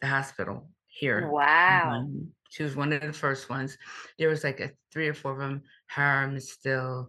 the 0.00 0.06
hospital 0.06 0.70
here. 0.86 1.28
wow 1.28 1.90
Um, 1.90 2.28
she 2.50 2.62
was 2.62 2.76
one 2.76 2.92
of 2.92 3.02
the 3.02 3.12
first 3.12 3.50
ones. 3.50 3.76
There 4.18 4.28
was 4.28 4.44
like 4.44 4.60
a 4.60 4.70
three 4.92 5.08
or 5.08 5.14
four 5.14 5.32
of 5.32 5.38
them. 5.38 5.62
Her, 5.88 6.28
Miss 6.28 6.52
Still, 6.52 7.08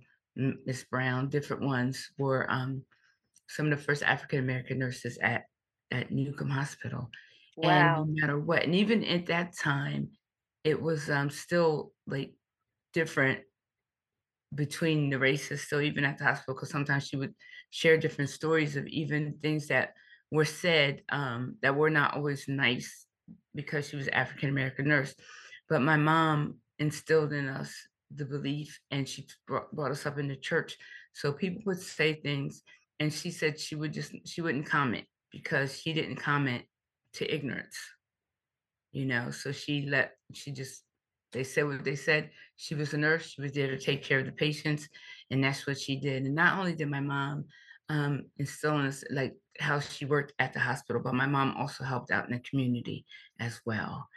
Miss 0.65 0.84
Brown, 0.86 1.29
different 1.29 1.63
ones 1.63 2.10
were 2.17 2.50
um, 2.50 2.84
some 3.48 3.72
of 3.72 3.77
the 3.77 3.84
first 3.84 4.03
African 4.03 4.39
American 4.39 4.79
nurses 4.79 5.17
at 5.22 5.43
at 5.91 6.12
Newcomb 6.12 6.50
Hospital. 6.50 7.10
And 7.98 7.98
no 7.98 8.22
matter 8.22 8.39
what, 8.39 8.63
and 8.63 8.75
even 8.75 9.03
at 9.03 9.25
that 9.25 9.58
time, 9.58 10.12
it 10.63 10.81
was 10.81 11.10
um, 11.10 11.29
still 11.29 11.91
like 12.08 12.34
different 12.93 13.41
between 14.55 15.10
the 15.10 15.19
races 15.19 15.62
still 15.62 15.81
even 15.81 16.03
at 16.03 16.17
the 16.17 16.24
hospital 16.24 16.55
because 16.55 16.72
sometimes 16.72 17.08
she 17.08 17.17
would 17.17 17.36
share 17.69 17.98
different 17.98 18.29
stories 18.29 18.75
of 18.75 18.88
even 18.88 19.38
things 19.41 19.67
that 19.67 19.93
were 20.31 20.46
said 20.46 21.03
um, 21.10 21.55
that 21.62 21.75
were 21.75 21.89
not 21.89 22.15
always 22.15 22.48
nice 22.48 23.05
because 23.53 23.89
she 23.89 23.96
was 23.96 24.08
African 24.08 24.50
American 24.50 24.88
nurse. 24.88 25.13
But 25.67 25.81
my 25.81 25.98
mom 25.98 26.58
instilled 26.79 27.34
in 27.34 27.48
us 27.48 27.74
the 28.16 28.25
belief 28.25 28.80
and 28.92 29.08
she 29.08 29.28
brought, 29.48 29.72
brought 29.74 29.92
us 29.92 30.06
up 30.06 30.18
in 30.18 30.28
the 30.28 30.36
church. 30.36 30.78
So 31.13 31.32
people 31.32 31.62
would 31.66 31.82
say 31.82 32.13
things 32.13 32.63
and 33.00 33.13
she 33.13 33.32
said 33.32 33.60
she 33.60 33.75
would 33.75 33.94
just 33.94 34.13
she 34.25 34.42
wouldn't 34.42 34.66
comment 34.66 35.06
because 35.32 35.80
she 35.80 35.94
didn't 35.94 36.18
comment 36.18 36.63
to 37.13 37.34
ignorance 37.34 37.78
you 38.92 39.06
know? 39.06 39.32
So 39.32 39.51
she 39.51 39.88
let 39.88 40.13
she 40.34 40.51
just 40.51 40.84
they 41.32 41.44
said 41.44 41.66
what 41.68 41.84
they 41.84 41.96
said. 41.96 42.32
She 42.56 42.75
was 42.75 42.94
a 42.94 42.98
nurse 42.98 43.30
she 43.30 43.42
was 43.42 43.51
there 43.51 43.68
to 43.68 43.78
take 43.78 44.04
care 44.04 44.20
of 44.20 44.25
the 44.25 44.32
patients 44.32 44.88
and 45.32 45.44
that's 45.44 45.68
what 45.68 45.80
she 45.80 46.00
did. 46.00 46.24
And 46.24 46.36
not 46.36 46.58
only 46.58 46.75
did 46.75 46.89
my 46.89 47.00
mom 47.00 47.46
um 47.89 48.25
instill 48.38 48.80
in 48.80 48.86
us 48.86 49.04
like 49.10 49.36
how 49.60 49.80
she 49.80 50.06
worked 50.06 50.34
at 50.39 50.54
the 50.54 50.60
hospital 50.60 51.01
but 51.04 51.16
my 51.16 51.25
mom 51.25 51.56
also 51.58 51.84
helped 51.84 52.12
out 52.12 52.25
in 52.25 52.34
the 52.34 52.39
community 52.39 53.04
as 53.39 53.60
well 53.66 54.08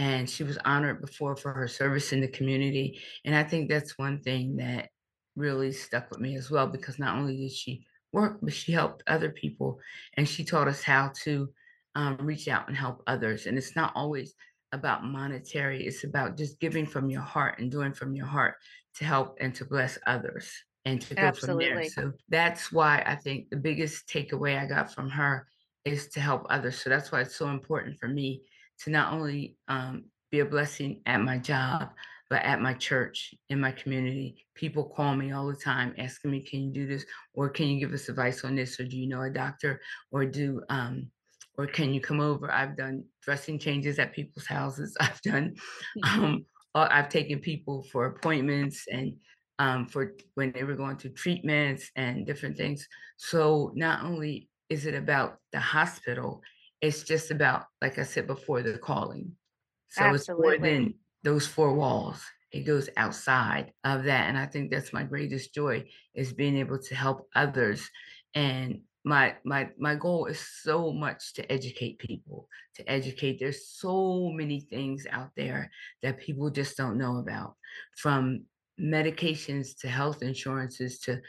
and 0.00 0.28
she 0.28 0.44
was 0.44 0.58
honored 0.64 1.00
before 1.00 1.36
for 1.36 1.52
her 1.52 1.68
service 1.68 2.12
in 2.12 2.20
the 2.20 2.28
community 2.28 3.00
and 3.24 3.34
i 3.34 3.42
think 3.42 3.68
that's 3.68 3.98
one 3.98 4.18
thing 4.20 4.56
that 4.56 4.88
really 5.36 5.72
stuck 5.72 6.10
with 6.10 6.20
me 6.20 6.36
as 6.36 6.50
well 6.50 6.66
because 6.66 6.98
not 6.98 7.16
only 7.16 7.36
did 7.36 7.52
she 7.52 7.84
work 8.12 8.38
but 8.42 8.52
she 8.52 8.72
helped 8.72 9.02
other 9.06 9.30
people 9.30 9.78
and 10.16 10.28
she 10.28 10.44
taught 10.44 10.68
us 10.68 10.82
how 10.82 11.12
to 11.22 11.48
um, 11.94 12.16
reach 12.20 12.48
out 12.48 12.68
and 12.68 12.76
help 12.76 13.02
others. 13.06 13.46
And 13.46 13.58
it's 13.58 13.76
not 13.76 13.92
always 13.94 14.34
about 14.72 15.04
monetary, 15.04 15.86
it's 15.86 16.04
about 16.04 16.36
just 16.36 16.60
giving 16.60 16.86
from 16.86 17.10
your 17.10 17.22
heart 17.22 17.58
and 17.58 17.70
doing 17.70 17.92
from 17.92 18.14
your 18.14 18.26
heart 18.26 18.54
to 18.96 19.04
help 19.04 19.36
and 19.40 19.54
to 19.56 19.64
bless 19.64 19.98
others 20.06 20.50
and 20.84 21.00
to 21.02 21.14
go 21.14 21.32
from 21.32 21.58
there. 21.58 21.84
So 21.84 22.12
that's 22.28 22.70
why 22.72 23.02
I 23.04 23.16
think 23.16 23.50
the 23.50 23.56
biggest 23.56 24.08
takeaway 24.08 24.58
I 24.58 24.66
got 24.66 24.92
from 24.92 25.10
her 25.10 25.46
is 25.84 26.08
to 26.08 26.20
help 26.20 26.46
others. 26.50 26.80
So 26.80 26.90
that's 26.90 27.10
why 27.10 27.20
it's 27.22 27.36
so 27.36 27.48
important 27.48 27.98
for 27.98 28.08
me 28.08 28.42
to 28.84 28.90
not 28.90 29.12
only 29.12 29.56
um, 29.68 30.04
be 30.30 30.40
a 30.40 30.44
blessing 30.44 31.02
at 31.06 31.20
my 31.20 31.38
job, 31.38 31.90
but 32.28 32.42
at 32.42 32.62
my 32.62 32.74
church, 32.74 33.34
in 33.48 33.60
my 33.60 33.72
community. 33.72 34.46
People 34.54 34.84
call 34.84 35.16
me 35.16 35.32
all 35.32 35.48
the 35.48 35.56
time 35.56 35.94
asking 35.98 36.30
me, 36.30 36.40
can 36.40 36.62
you 36.62 36.72
do 36.72 36.86
this? 36.86 37.04
Or 37.34 37.48
can 37.48 37.66
you 37.66 37.80
give 37.80 37.92
us 37.92 38.08
advice 38.08 38.44
on 38.44 38.54
this? 38.54 38.78
Or 38.78 38.84
do 38.84 38.96
you 38.96 39.08
know 39.08 39.22
a 39.22 39.30
doctor? 39.30 39.80
Or 40.12 40.24
do 40.24 40.62
um, 40.70 41.10
or 41.58 41.66
can 41.66 41.92
you 41.92 42.00
come 42.00 42.20
over? 42.20 42.50
I've 42.50 42.76
done 42.76 43.04
dressing 43.22 43.58
changes 43.58 43.98
at 43.98 44.14
people's 44.14 44.46
houses. 44.46 44.96
I've 45.00 45.20
done, 45.22 45.56
um, 46.04 46.46
uh, 46.74 46.88
I've 46.90 47.08
taken 47.08 47.40
people 47.40 47.84
for 47.92 48.06
appointments 48.06 48.86
and 48.90 49.14
um, 49.58 49.86
for 49.86 50.14
when 50.36 50.52
they 50.52 50.64
were 50.64 50.76
going 50.76 50.96
through 50.96 51.12
treatments 51.12 51.90
and 51.96 52.24
different 52.24 52.56
things. 52.56 52.88
So 53.18 53.72
not 53.74 54.04
only 54.04 54.48
is 54.70 54.86
it 54.86 54.94
about 54.94 55.36
the 55.52 55.60
hospital, 55.60 56.40
it's 56.80 57.02
just 57.02 57.30
about, 57.30 57.66
like 57.82 57.98
I 57.98 58.04
said 58.04 58.26
before, 58.26 58.62
the 58.62 58.78
calling. 58.78 59.32
So 59.90 60.14
it's 60.14 60.28
more 60.28 60.58
than 60.58 60.94
those 61.22 61.46
four 61.46 61.74
walls. 61.74 62.22
It 62.52 62.62
goes 62.62 62.88
outside 62.96 63.72
of 63.84 64.04
that. 64.04 64.28
And 64.28 64.38
I 64.38 64.46
think 64.46 64.70
that's 64.70 64.92
my 64.92 65.04
greatest 65.04 65.54
joy 65.54 65.84
is 66.14 66.32
being 66.32 66.56
able 66.56 66.78
to 66.78 66.94
help 66.94 67.28
others. 67.34 67.88
And 68.34 68.82
my 69.04 69.36
my 69.44 69.70
my 69.78 69.94
goal 69.94 70.26
is 70.26 70.40
so 70.62 70.92
much 70.92 71.34
to 71.34 71.52
educate 71.52 71.98
people, 71.98 72.48
to 72.76 72.90
educate. 72.90 73.38
There's 73.38 73.66
so 73.66 74.30
many 74.30 74.60
things 74.60 75.06
out 75.10 75.30
there 75.36 75.70
that 76.02 76.20
people 76.20 76.50
just 76.50 76.76
don't 76.76 76.98
know 76.98 77.18
about, 77.18 77.54
from 77.96 78.44
medications 78.80 79.78
to 79.80 79.88
health 79.88 80.22
insurances 80.22 80.98
to 81.00 81.20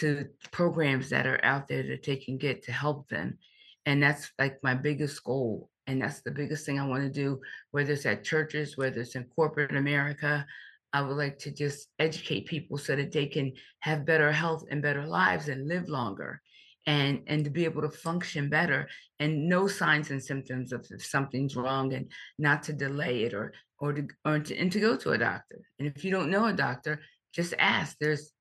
to 0.00 0.26
programs 0.50 1.08
that 1.10 1.26
are 1.26 1.42
out 1.44 1.68
there 1.68 1.82
that 1.84 2.02
they 2.02 2.16
can 2.16 2.36
get 2.36 2.64
to 2.64 2.72
help 2.72 3.08
them. 3.08 3.38
And 3.86 4.02
that's 4.02 4.30
like 4.38 4.58
my 4.62 4.74
biggest 4.74 5.22
goal 5.24 5.68
And 5.86 6.00
that's 6.00 6.22
the 6.22 6.30
biggest 6.30 6.64
thing 6.64 6.80
I 6.80 6.86
want 6.86 7.02
to 7.02 7.10
do, 7.10 7.40
whether 7.70 7.92
it's 7.92 8.06
at 8.06 8.24
churches, 8.24 8.76
whether 8.76 9.00
it's 9.00 9.16
in 9.16 9.24
corporate 9.36 9.76
America. 9.76 10.46
I 10.92 11.02
would 11.02 11.16
like 11.16 11.38
to 11.40 11.50
just 11.50 11.88
educate 11.98 12.46
people 12.46 12.78
so 12.78 12.94
that 12.96 13.12
they 13.12 13.26
can 13.26 13.52
have 13.80 14.06
better 14.06 14.30
health 14.32 14.64
and 14.70 14.80
better 14.80 15.04
lives 15.06 15.48
and 15.48 15.68
live 15.68 15.88
longer 15.88 16.40
and 16.86 17.22
and 17.26 17.44
to 17.44 17.50
be 17.50 17.64
able 17.64 17.82
to 17.82 17.90
function 17.90 18.48
better 18.48 18.88
and 19.18 19.48
know 19.48 19.66
signs 19.66 20.10
and 20.10 20.22
symptoms 20.22 20.72
of 20.72 20.86
if 20.90 21.04
something's 21.04 21.56
wrong 21.56 21.92
and 21.94 22.10
not 22.38 22.62
to 22.62 22.72
delay 22.72 23.24
it 23.24 23.34
or 23.34 23.52
or 23.78 23.92
to 23.92 24.06
or 24.24 24.38
to, 24.38 24.56
and 24.56 24.70
to 24.72 24.80
go 24.80 24.96
to 24.96 25.10
a 25.10 25.18
doctor. 25.18 25.58
And 25.78 25.88
if 25.88 26.04
you 26.04 26.10
don't 26.10 26.30
know 26.30 26.46
a 26.46 26.52
doctor, 26.52 27.00
just 27.32 27.54
ask. 27.58 27.96
There's 27.98 28.32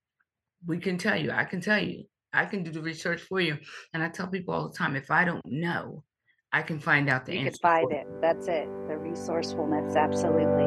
we 0.65 0.77
can 0.79 0.97
tell 0.97 1.17
you, 1.17 1.31
I 1.31 1.45
can 1.45 1.61
tell 1.61 1.83
you, 1.83 2.05
I 2.33 2.45
can 2.45 2.63
do 2.63 2.71
the 2.71 2.81
research 2.81 3.21
for 3.21 3.39
you. 3.39 3.57
And 3.93 4.01
I 4.01 4.09
tell 4.09 4.27
people 4.27 4.53
all 4.53 4.69
the 4.69 4.75
time, 4.75 4.95
if 4.95 5.11
I 5.11 5.23
don't 5.23 5.45
know, 5.45 6.03
I 6.51 6.63
can 6.63 6.79
find 6.79 7.09
out 7.09 7.25
the 7.25 7.33
you 7.33 7.45
answer. 7.45 7.51
can 7.51 7.59
find 7.61 7.91
it. 7.91 8.07
That's 8.21 8.47
it. 8.47 8.67
The 8.87 8.97
resourcefulness, 8.97 9.95
absolutely. 9.95 10.63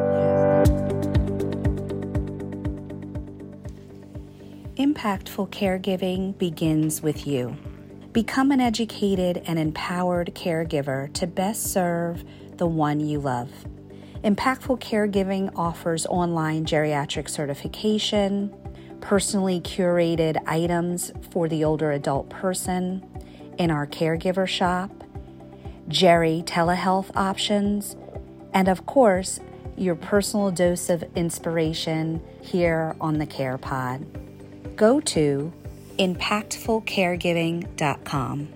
Impactful 4.76 5.50
caregiving 5.50 6.36
begins 6.38 7.02
with 7.02 7.26
you. 7.26 7.56
Become 8.12 8.52
an 8.52 8.60
educated 8.60 9.42
and 9.46 9.58
empowered 9.58 10.34
caregiver 10.34 11.12
to 11.14 11.26
best 11.26 11.72
serve 11.72 12.24
the 12.56 12.66
one 12.66 13.00
you 13.00 13.18
love. 13.18 13.50
Impactful 14.24 14.80
Caregiving 14.80 15.52
offers 15.54 16.04
online 16.06 16.64
geriatric 16.64 17.28
certification, 17.28 18.52
personally 19.06 19.60
curated 19.60 20.36
items 20.48 21.12
for 21.30 21.48
the 21.48 21.62
older 21.62 21.92
adult 21.92 22.28
person 22.28 23.00
in 23.56 23.70
our 23.70 23.86
caregiver 23.86 24.48
shop, 24.48 24.90
Jerry 25.86 26.42
telehealth 26.44 27.12
options, 27.14 27.94
and 28.52 28.66
of 28.66 28.84
course, 28.84 29.38
your 29.76 29.94
personal 29.94 30.50
dose 30.50 30.90
of 30.90 31.04
inspiration 31.14 32.20
here 32.40 32.96
on 33.00 33.18
the 33.18 33.26
Care 33.26 33.58
Pod 33.58 34.04
go 34.74 34.98
to 34.98 35.52
impactfulcaregiving.com. 36.00 38.48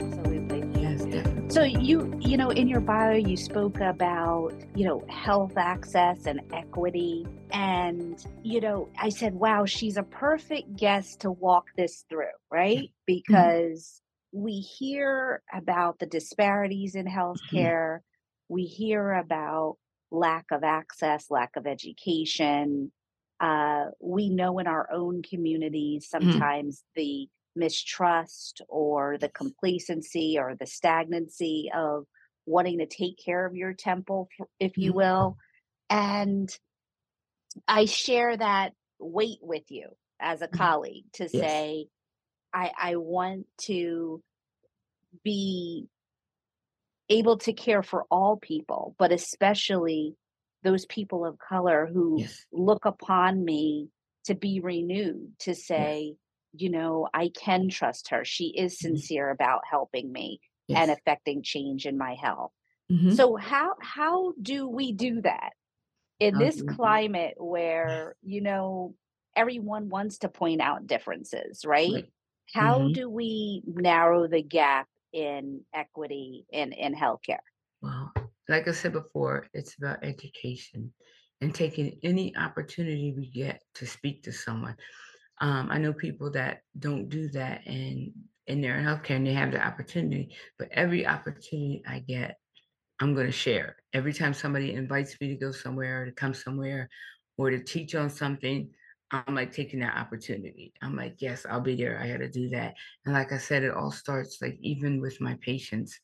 Absolutely. 0.00 0.64
Yes. 0.80 1.04
So 1.52 1.64
you, 1.64 2.18
you 2.18 2.38
know, 2.38 2.48
in 2.48 2.66
your 2.66 2.80
bio, 2.80 3.16
you 3.16 3.36
spoke 3.36 3.80
about, 3.80 4.54
you 4.74 4.86
know, 4.86 5.04
health 5.10 5.58
access 5.58 6.24
and 6.24 6.40
equity. 6.54 7.26
And, 7.52 8.24
you 8.42 8.60
know, 8.60 8.88
I 8.98 9.08
said, 9.08 9.34
wow, 9.34 9.64
she's 9.64 9.96
a 9.96 10.02
perfect 10.02 10.76
guest 10.76 11.20
to 11.20 11.30
walk 11.30 11.66
this 11.76 12.04
through, 12.08 12.26
right? 12.50 12.78
Mm-hmm. 12.78 12.84
Mm-hmm. 12.84 12.92
Because 13.06 14.02
we 14.32 14.60
hear 14.60 15.42
about 15.52 15.98
the 15.98 16.06
disparities 16.06 16.94
in 16.94 17.06
mm-hmm. 17.06 17.18
healthcare. 17.18 18.00
We 18.48 18.64
hear 18.64 19.12
about 19.12 19.76
lack 20.10 20.46
of 20.52 20.62
access, 20.64 21.30
lack 21.30 21.56
of 21.56 21.66
education. 21.66 22.92
Uh, 23.40 23.86
we 24.00 24.30
know 24.30 24.58
in 24.58 24.66
our 24.66 24.88
own 24.92 25.22
communities 25.22 26.08
sometimes 26.08 26.82
the 26.94 27.28
mistrust 27.54 28.62
or 28.68 29.18
the 29.18 29.28
complacency 29.28 30.38
or 30.38 30.54
the 30.58 30.66
stagnancy 30.66 31.70
of 31.74 32.04
wanting 32.46 32.78
to 32.78 32.86
take 32.86 33.18
care 33.22 33.44
of 33.44 33.54
your 33.54 33.72
temple, 33.72 34.28
if 34.60 34.78
you 34.78 34.92
will. 34.92 35.36
And 35.90 36.48
I 37.68 37.84
share 37.86 38.36
that 38.36 38.74
weight 38.98 39.38
with 39.42 39.70
you 39.70 39.88
as 40.20 40.42
a 40.42 40.48
Mhm. 40.48 40.56
colleague 40.56 41.04
to 41.14 41.24
Yes. 41.24 41.40
say, 41.40 41.88
I, 42.52 42.72
I 42.76 42.96
want 42.96 43.46
to 43.62 44.22
be 45.22 45.88
able 47.08 47.38
to 47.38 47.52
care 47.52 47.82
for 47.82 48.04
all 48.10 48.36
people, 48.36 48.94
but 48.98 49.12
especially 49.12 50.16
those 50.62 50.86
people 50.86 51.24
of 51.24 51.38
color 51.38 51.86
who 51.86 52.18
Yes. 52.20 52.46
look 52.52 52.84
upon 52.84 53.44
me 53.44 53.90
to 54.24 54.34
be 54.34 54.60
renewed, 54.60 55.38
to 55.40 55.54
say, 55.54 56.16
you 56.52 56.70
know, 56.70 57.08
I 57.14 57.28
can 57.28 57.68
trust 57.68 58.08
her. 58.08 58.24
She 58.24 58.46
is 58.46 58.74
Mhm. 58.74 58.78
sincere 58.78 59.30
about 59.30 59.62
helping 59.70 60.10
me 60.10 60.40
and 60.68 60.90
affecting 60.90 61.42
change 61.42 61.86
in 61.86 61.96
my 61.96 62.14
health. 62.14 62.52
Mhm. 62.90 63.14
So 63.14 63.36
how 63.36 63.74
how 63.80 64.32
do 64.40 64.68
we 64.68 64.92
do 64.92 65.20
that 65.22 65.52
in 66.20 66.38
this 66.38 66.56
do 66.56 66.66
we 66.66 66.74
do 66.74 66.94
it? 66.94 67.02
climate 67.02 67.34
where, 67.38 68.16
you 68.22 68.40
know, 68.40 68.94
everyone 69.34 69.88
wants 69.88 70.18
to 70.18 70.28
point 70.28 70.60
out 70.60 70.86
differences, 70.86 71.64
right? 71.64 71.92
Right. 71.92 72.12
How 72.52 72.88
Mhm. 72.88 72.92
do 72.92 73.10
we 73.10 73.62
narrow 73.66 74.26
the 74.28 74.42
gap 74.42 74.88
in 75.12 75.64
equity 75.74 76.46
in 76.50 76.72
in 76.72 76.94
healthcare? 76.94 77.38
Well, 77.82 78.12
like 78.48 78.68
I 78.68 78.72
said 78.72 78.92
before, 78.92 79.46
it's 79.52 79.76
about 79.76 80.04
education 80.04 80.92
and 81.40 81.54
taking 81.54 81.98
any 82.02 82.34
opportunity 82.36 83.12
we 83.16 83.30
get 83.30 83.60
to 83.74 83.86
speak 83.86 84.22
to 84.24 84.32
someone. 84.32 84.76
Um, 85.40 85.68
I 85.70 85.78
know 85.78 85.92
people 85.92 86.30
that 86.32 86.62
don't 86.78 87.08
do 87.08 87.28
that 87.30 87.66
and 87.66 88.12
and 88.48 88.62
they're 88.62 88.78
in 88.78 88.84
healthcare 88.84 89.16
and 89.16 89.26
they 89.26 89.32
have 89.34 89.52
the 89.52 89.64
opportunity, 89.64 90.36
but 90.58 90.68
every 90.70 91.06
opportunity 91.06 91.82
I 91.86 91.98
get, 91.98 92.38
I'm 93.00 93.14
going 93.14 93.26
to 93.26 93.32
share. 93.32 93.76
Every 93.92 94.12
time 94.12 94.34
somebody 94.34 94.72
invites 94.74 95.16
me 95.20 95.28
to 95.28 95.34
go 95.36 95.52
somewhere 95.52 96.04
to 96.04 96.12
come 96.12 96.34
somewhere 96.34 96.88
or 97.36 97.50
to 97.50 97.62
teach 97.62 97.94
on 97.94 98.08
something, 98.08 98.70
I'm 99.10 99.34
like 99.34 99.52
taking 99.52 99.80
that 99.80 99.96
opportunity. 99.96 100.72
I'm 100.82 100.96
like, 100.96 101.16
yes, 101.18 101.46
I'll 101.48 101.60
be 101.60 101.76
there. 101.76 102.00
I 102.00 102.08
got 102.08 102.18
to 102.18 102.28
do 102.28 102.48
that. 102.50 102.74
And 103.04 103.14
like 103.14 103.32
I 103.32 103.38
said, 103.38 103.62
it 103.62 103.74
all 103.74 103.92
starts 103.92 104.38
like 104.40 104.58
even 104.60 105.00
with 105.00 105.20
my 105.20 105.36
patients. 105.40 105.98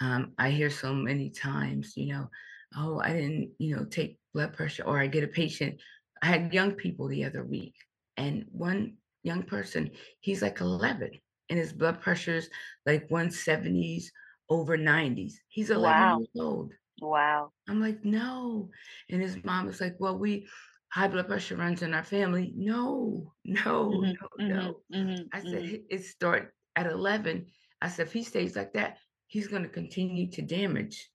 Um, 0.00 0.32
I 0.38 0.50
hear 0.50 0.70
so 0.70 0.92
many 0.92 1.30
times, 1.30 1.94
you 1.96 2.12
know, 2.12 2.28
oh, 2.76 3.00
I 3.00 3.12
didn't, 3.12 3.52
you 3.58 3.76
know, 3.76 3.84
take 3.84 4.18
blood 4.32 4.52
pressure, 4.52 4.84
or 4.84 4.98
I 4.98 5.06
get 5.06 5.24
a 5.24 5.28
patient. 5.28 5.80
I 6.22 6.26
had 6.26 6.52
young 6.52 6.72
people 6.72 7.08
the 7.08 7.24
other 7.24 7.44
week, 7.44 7.74
and 8.16 8.44
one 8.50 8.94
young 9.22 9.42
person, 9.42 9.90
he's 10.20 10.42
like 10.42 10.60
11, 10.60 11.10
and 11.50 11.58
his 11.58 11.72
blood 11.72 12.00
pressure's 12.00 12.48
like 12.86 13.08
170s 13.08 14.06
over 14.48 14.76
90s. 14.76 15.40
He's 15.48 15.70
11 15.70 16.02
Wow. 16.02 16.18
years 16.18 16.28
old. 16.38 16.74
Wow. 17.00 17.52
I'm 17.68 17.80
like, 17.80 18.04
no. 18.04 18.70
And 19.10 19.22
his 19.22 19.42
mom 19.44 19.66
was 19.66 19.80
like, 19.80 19.96
well, 19.98 20.18
we 20.18 20.48
high 20.92 21.08
blood 21.08 21.28
pressure 21.28 21.56
runs 21.56 21.82
in 21.82 21.94
our 21.94 22.04
family. 22.04 22.52
No, 22.54 23.32
no, 23.44 23.90
Mhm, 23.90 24.16
no, 24.20 24.28
no. 24.46 24.74
mhm, 24.92 24.92
mhm, 24.92 25.28
I 25.32 25.40
said 25.40 25.64
mhm. 25.64 25.84
It 25.90 26.04
start 26.04 26.54
at 26.76 26.86
11. 26.86 27.46
I 27.80 27.88
said 27.88 28.06
if 28.06 28.12
he 28.12 28.22
stays 28.22 28.56
like 28.56 28.72
that, 28.74 28.98
he's 29.26 29.48
going 29.48 29.62
to 29.64 29.68
continue 29.68 30.30
to 30.32 30.42
damage 30.42 31.10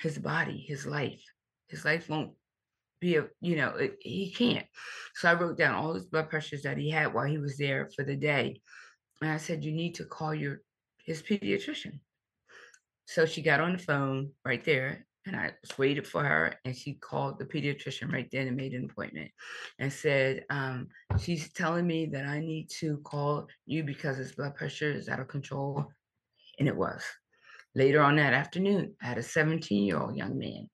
his 0.00 0.18
body, 0.18 0.58
his 0.58 0.86
life. 0.86 1.22
His 1.68 1.84
life 1.84 2.08
won't 2.08 2.36
be 3.00 3.16
a, 3.16 3.28
you 3.40 3.56
know, 3.56 3.76
it, 3.76 3.96
he 4.00 4.32
can't. 4.32 4.66
So 5.14 5.30
I 5.30 5.34
wrote 5.34 5.58
down 5.58 5.74
all 5.74 5.94
his 5.94 6.06
blood 6.06 6.30
pressures 6.30 6.62
that 6.62 6.78
he 6.78 6.90
had 6.90 7.14
while 7.14 7.26
he 7.26 7.38
was 7.38 7.56
there 7.58 7.88
for 7.94 8.04
the 8.04 8.16
day. 8.16 8.62
And 9.22 9.30
I 9.30 9.38
said, 9.38 9.64
you 9.64 9.72
need 9.72 9.96
to 9.96 10.06
call 10.06 10.34
your 10.34 10.62
his 11.04 11.22
pediatrician. 11.22 12.00
So 13.06 13.24
she 13.26 13.42
got 13.42 13.60
on 13.60 13.72
the 13.72 13.78
phone 13.78 14.30
right 14.44 14.64
there, 14.64 15.06
and 15.26 15.36
I 15.36 15.52
waited 15.78 16.06
for 16.06 16.22
her, 16.24 16.54
and 16.64 16.76
she 16.76 16.94
called 16.94 17.38
the 17.38 17.44
pediatrician 17.44 18.12
right 18.12 18.28
then 18.30 18.48
and 18.48 18.56
made 18.56 18.74
an 18.74 18.88
appointment, 18.90 19.30
and 19.78 19.92
said, 19.92 20.44
um, 20.50 20.88
"She's 21.18 21.52
telling 21.52 21.86
me 21.86 22.06
that 22.06 22.26
I 22.26 22.40
need 22.40 22.68
to 22.80 22.98
call 22.98 23.48
you 23.64 23.84
because 23.84 24.16
his 24.16 24.32
blood 24.32 24.54
pressure 24.54 24.90
is 24.90 25.08
out 25.08 25.20
of 25.20 25.28
control," 25.28 25.86
and 26.58 26.68
it 26.68 26.76
was. 26.76 27.02
Later 27.74 28.02
on 28.02 28.16
that 28.16 28.32
afternoon, 28.32 28.94
I 29.02 29.06
had 29.06 29.18
a 29.18 29.22
17-year-old 29.22 30.16
young 30.16 30.38
man, 30.38 30.70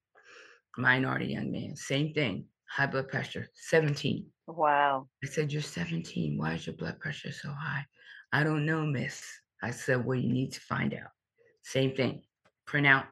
minority 0.79 1.27
young 1.27 1.51
man, 1.51 1.75
same 1.77 2.15
thing, 2.15 2.47
high 2.71 2.87
blood 2.87 3.09
pressure, 3.09 3.49
17. 3.55 4.27
Wow. 4.47 5.09
I 5.23 5.27
said, 5.27 5.53
You're 5.53 5.63
17. 5.63 6.39
Why 6.39 6.55
is 6.55 6.67
your 6.67 6.77
blood 6.77 6.99
pressure 7.01 7.33
so 7.33 7.51
high? 7.51 7.85
I 8.33 8.45
don't 8.45 8.65
know, 8.65 8.87
miss. 8.87 9.23
I 9.63 9.71
said, 9.71 10.05
Well, 10.05 10.19
you 10.19 10.33
need 10.33 10.53
to 10.53 10.61
find 10.61 10.95
out. 10.95 11.11
Same 11.63 11.95
thing. 11.95 12.23
Print 12.67 12.87
out, 12.87 13.07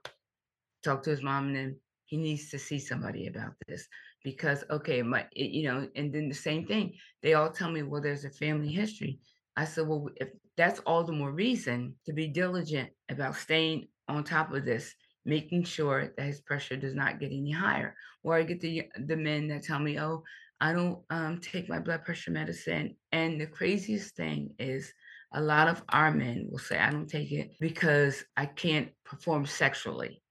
talk 0.84 1.02
to 1.04 1.10
his 1.10 1.22
mom, 1.22 1.48
and 1.48 1.56
then 1.56 1.76
he 2.06 2.16
needs 2.16 2.50
to 2.50 2.58
see 2.58 2.78
somebody 2.78 3.26
about 3.26 3.54
this. 3.66 3.86
Because, 4.24 4.64
okay, 4.70 5.02
my, 5.02 5.26
it- 5.32 5.50
you 5.52 5.64
know, 5.64 5.88
and 5.96 6.12
then 6.12 6.28
the 6.28 6.34
same 6.34 6.66
thing. 6.66 6.94
They 7.22 7.34
all 7.34 7.50
tell 7.50 7.70
me, 7.70 7.82
Well, 7.82 8.02
there's 8.02 8.24
a 8.24 8.30
family 8.30 8.68
history. 8.68 9.20
I 9.56 9.64
said, 9.64 9.86
Well, 9.88 10.08
if 10.16 10.28
that's 10.56 10.80
all 10.80 11.04
the 11.04 11.12
more 11.12 11.32
reason 11.32 11.94
to 12.06 12.12
be 12.12 12.28
diligent 12.28 12.90
about 13.08 13.36
staying 13.36 13.88
on 14.08 14.24
top 14.24 14.52
of 14.52 14.64
this, 14.64 14.94
making 15.24 15.64
sure 15.64 16.12
that 16.16 16.26
his 16.26 16.40
pressure 16.40 16.76
does 16.76 16.94
not 16.94 17.20
get 17.20 17.32
any 17.32 17.50
higher. 17.52 17.94
Or 18.22 18.34
I 18.36 18.42
get 18.42 18.60
the 18.60 18.84
the 19.06 19.16
men 19.16 19.48
that 19.48 19.62
tell 19.64 19.78
me, 19.78 19.98
Oh, 19.98 20.24
I 20.60 20.72
don't 20.72 21.00
um, 21.10 21.40
take 21.40 21.68
my 21.68 21.78
blood 21.78 22.04
pressure 22.04 22.30
medicine. 22.30 22.96
And 23.12 23.40
the 23.40 23.46
craziest 23.46 24.14
thing 24.16 24.54
is 24.58 24.92
a 25.32 25.40
lot 25.40 25.68
of 25.68 25.82
our 25.88 26.10
men 26.10 26.48
will 26.50 26.58
say, 26.58 26.78
I 26.78 26.90
don't 26.90 27.08
take 27.08 27.32
it 27.32 27.52
because 27.60 28.24
I 28.36 28.46
can't 28.46 28.88
perform 29.04 29.46
sexually. 29.46 30.22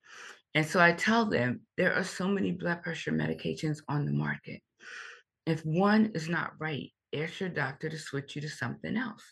And 0.56 0.66
so 0.66 0.80
I 0.80 0.92
tell 0.92 1.26
them 1.26 1.62
there 1.78 1.94
are 1.94 2.04
so 2.04 2.28
many 2.28 2.52
blood 2.52 2.82
pressure 2.82 3.12
medications 3.12 3.80
on 3.88 4.06
the 4.06 4.12
market. 4.12 4.62
If 5.46 5.66
one 5.66 6.12
is 6.16 6.28
not 6.28 6.54
right, 6.60 6.92
ask 7.16 7.40
your 7.40 7.50
doctor 7.50 7.90
to 7.90 7.98
switch 7.98 8.36
you 8.36 8.42
to 8.42 8.50
something 8.50 8.98
else. 8.98 9.24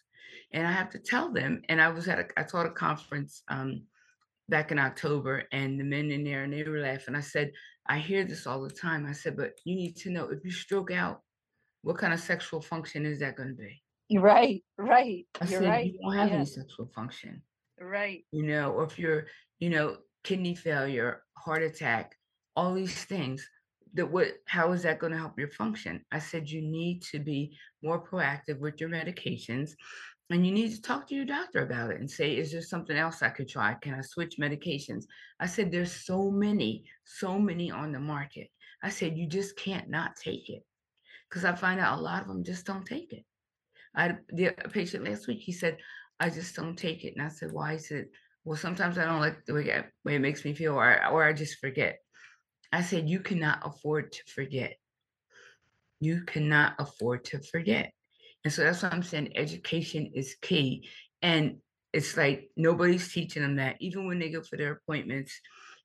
And 0.52 0.66
I 0.66 0.72
have 0.72 0.90
to 0.92 1.00
tell 1.00 1.32
them, 1.32 1.62
and 1.70 1.82
I 1.82 1.90
was 1.90 2.08
at 2.08 2.20
a, 2.20 2.28
I 2.38 2.44
taught 2.44 2.66
a 2.66 2.72
conference 2.72 3.44
um, 3.50 3.84
back 4.48 4.72
in 4.72 4.80
October, 4.80 5.44
and 5.52 5.80
the 5.80 5.84
men 5.84 6.12
in 6.12 6.24
there 6.24 6.44
and 6.44 6.54
they 6.54 6.64
were 6.64 6.80
laughing. 6.80 7.16
I 7.16 7.22
said, 7.22 7.52
I 7.88 8.00
hear 8.00 8.24
this 8.24 8.48
all 8.48 8.62
the 8.62 8.70
time. 8.70 9.06
I 9.06 9.12
said, 9.12 9.36
but 9.36 9.54
you 9.66 9.76
need 9.76 9.98
to 9.98 10.10
know 10.10 10.30
if 10.30 10.44
you 10.46 10.52
stroke 10.52 10.92
out, 10.92 11.22
what 11.82 11.98
kind 11.98 12.14
of 12.14 12.20
sexual 12.20 12.62
function 12.62 13.06
is 13.06 13.20
that 13.20 13.36
going 13.36 13.50
to 13.50 13.56
be? 13.56 13.82
Right, 14.12 14.64
right. 14.78 15.26
I 15.42 15.46
You're 15.46 15.60
said, 15.60 15.70
right. 15.70 15.86
you 15.94 16.00
don't 16.02 16.14
have 16.16 16.30
Yeah. 16.30 16.36
any 16.36 16.46
sexual 16.46 16.88
function, 16.88 17.44
Right. 17.80 18.26
you 18.32 18.44
know, 18.44 18.72
or 18.72 18.84
if 18.86 18.98
you're, 18.98 19.28
you 19.60 19.70
know, 19.70 19.98
kidney 20.24 20.56
failure, 20.56 21.24
heart 21.38 21.64
attack, 21.64 22.18
all 22.56 22.74
these 22.74 23.04
things. 23.06 23.48
That 23.94 24.12
what 24.12 24.34
how 24.48 24.74
is 24.74 24.84
that 24.84 25.00
going 25.00 25.14
to 25.14 25.18
help 25.18 25.40
your 25.40 25.50
function? 25.50 26.06
I 26.12 26.20
said 26.20 26.50
you 26.50 26.62
need 26.62 27.02
to 27.04 27.20
be 27.20 27.58
more 27.82 28.06
proactive 28.06 28.60
with 28.60 28.80
your 28.82 28.90
medications 28.90 29.72
and 30.30 30.46
you 30.46 30.52
need 30.52 30.72
to 30.76 30.82
talk 30.82 31.08
to 31.08 31.16
your 31.16 31.26
doctor 31.26 31.64
about 31.64 31.92
it 31.92 32.00
and 32.00 32.12
say, 32.12 32.36
is 32.36 32.52
there 32.52 32.62
something 32.62 32.98
else 32.98 33.22
I 33.22 33.30
could 33.30 33.48
try? 33.48 33.76
Can 33.76 33.94
I 33.94 34.02
switch 34.02 34.38
medications? 34.40 35.06
I 35.40 35.48
said, 35.48 35.72
there's 35.72 35.92
so 35.92 36.30
many, 36.30 36.84
so 37.06 37.40
many 37.40 37.72
on 37.72 37.92
the 37.94 38.00
market. 38.00 38.50
I 38.84 38.90
said, 38.90 39.18
you 39.18 39.26
just 39.26 39.56
can't 39.56 39.90
not 39.90 40.18
take 40.18 40.50
it. 40.50 40.64
Because 41.30 41.46
I 41.46 41.56
find 41.56 41.80
out 41.80 41.98
a 41.98 42.02
lot 42.02 42.22
of 42.22 42.28
them 42.28 42.44
just 42.44 42.66
don't 42.66 42.86
take 42.86 43.14
it. 43.14 43.24
I 43.98 44.04
had 44.04 44.20
the 44.30 44.46
a 44.48 44.70
patient 44.70 45.04
last 45.04 45.28
week, 45.28 45.40
he 45.40 45.52
said, 45.52 45.78
I 46.20 46.30
just 46.30 46.56
don't 46.56 46.78
take 46.78 47.04
it. 47.04 47.16
And 47.16 47.26
I 47.26 47.30
said, 47.30 47.52
why? 47.52 47.74
He 47.74 47.80
said, 47.80 48.06
well, 48.46 48.58
sometimes 48.58 48.98
I 48.98 49.06
don't 49.06 49.20
like 49.20 49.44
the 49.46 49.54
way, 49.54 49.74
I- 49.74 49.86
way 50.06 50.16
it 50.16 50.20
makes 50.20 50.46
me 50.46 50.54
feel, 50.54 50.76
or, 50.76 51.06
or 51.08 51.24
I 51.24 51.34
just 51.34 51.60
forget. 51.60 51.98
I 52.72 52.82
said, 52.82 53.10
you 53.10 53.20
cannot 53.20 53.60
afford 53.66 54.12
to 54.14 54.20
forget. 54.34 54.76
You 56.00 56.22
cannot 56.22 56.76
afford 56.80 57.26
to 57.26 57.40
forget. 57.42 57.92
And 58.44 58.54
so 58.54 58.64
that's 58.64 58.84
why 58.84 58.90
I'm 58.90 59.04
saying 59.04 59.36
education 59.36 60.12
is 60.14 60.36
key. 60.42 60.88
And 61.22 61.58
it's 61.92 62.16
like 62.16 62.50
nobody's 62.56 63.12
teaching 63.12 63.42
them 63.42 63.56
that. 63.56 63.78
Even 63.80 64.08
when 64.08 64.20
they 64.20 64.30
go 64.30 64.42
for 64.44 64.58
their 64.58 64.74
appointments 64.74 65.40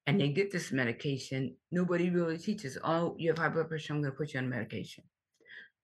and 0.06 0.20
they 0.20 0.28
get 0.28 0.52
this 0.52 0.70
medication, 0.70 1.56
nobody 1.70 2.10
really 2.10 2.36
teaches, 2.36 2.76
oh, 2.84 3.16
you 3.18 3.30
have 3.30 3.38
high 3.38 3.48
blood 3.48 3.68
pressure, 3.68 3.94
I'm 3.94 4.02
going 4.02 4.12
to 4.12 4.16
put 4.16 4.34
you 4.34 4.40
on 4.40 4.50
medication. 4.50 5.04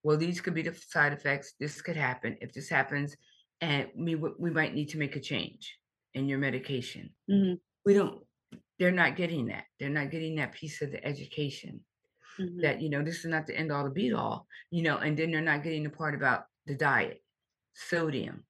Well, 0.03 0.17
these 0.17 0.41
could 0.41 0.53
be 0.53 0.61
the 0.61 0.73
side 0.73 1.13
effects. 1.13 1.53
This 1.59 1.81
could 1.81 1.95
happen. 1.97 2.37
If 2.41 2.53
this 2.53 2.69
happens, 2.69 3.15
and 3.61 3.89
we, 3.95 4.15
we 4.15 4.51
might 4.51 4.73
need 4.73 4.89
to 4.89 4.97
make 4.97 5.15
a 5.15 5.19
change 5.21 5.77
in 6.13 6.27
your 6.27 6.39
medication. 6.39 7.13
Mhm, 7.27 7.59
We 7.85 7.93
don't, 7.95 8.25
they're 8.79 8.91
not 8.91 9.17
getting 9.17 9.47
that. 9.47 9.65
They're 9.79 9.89
not 9.89 10.11
getting 10.11 10.35
that 10.37 10.53
piece 10.53 10.81
of 10.81 10.91
the 10.91 11.03
education 11.05 11.85
mhm. 12.37 12.61
that 12.61 12.81
you 12.81 12.89
know 12.89 13.03
this 13.03 13.19
is 13.19 13.25
not 13.25 13.47
the 13.47 13.57
end 13.57 13.71
all 13.71 13.83
to 13.83 13.89
beat 13.89 14.13
all 14.13 14.47
you 14.71 14.83
know 14.83 14.97
and 14.97 15.17
then 15.17 15.31
they're 15.31 15.41
not 15.41 15.63
getting 15.63 15.83
the 15.83 15.89
part 15.89 16.15
about 16.15 16.45
the 16.65 16.75
diet 16.75 17.23
sodium 17.73 18.45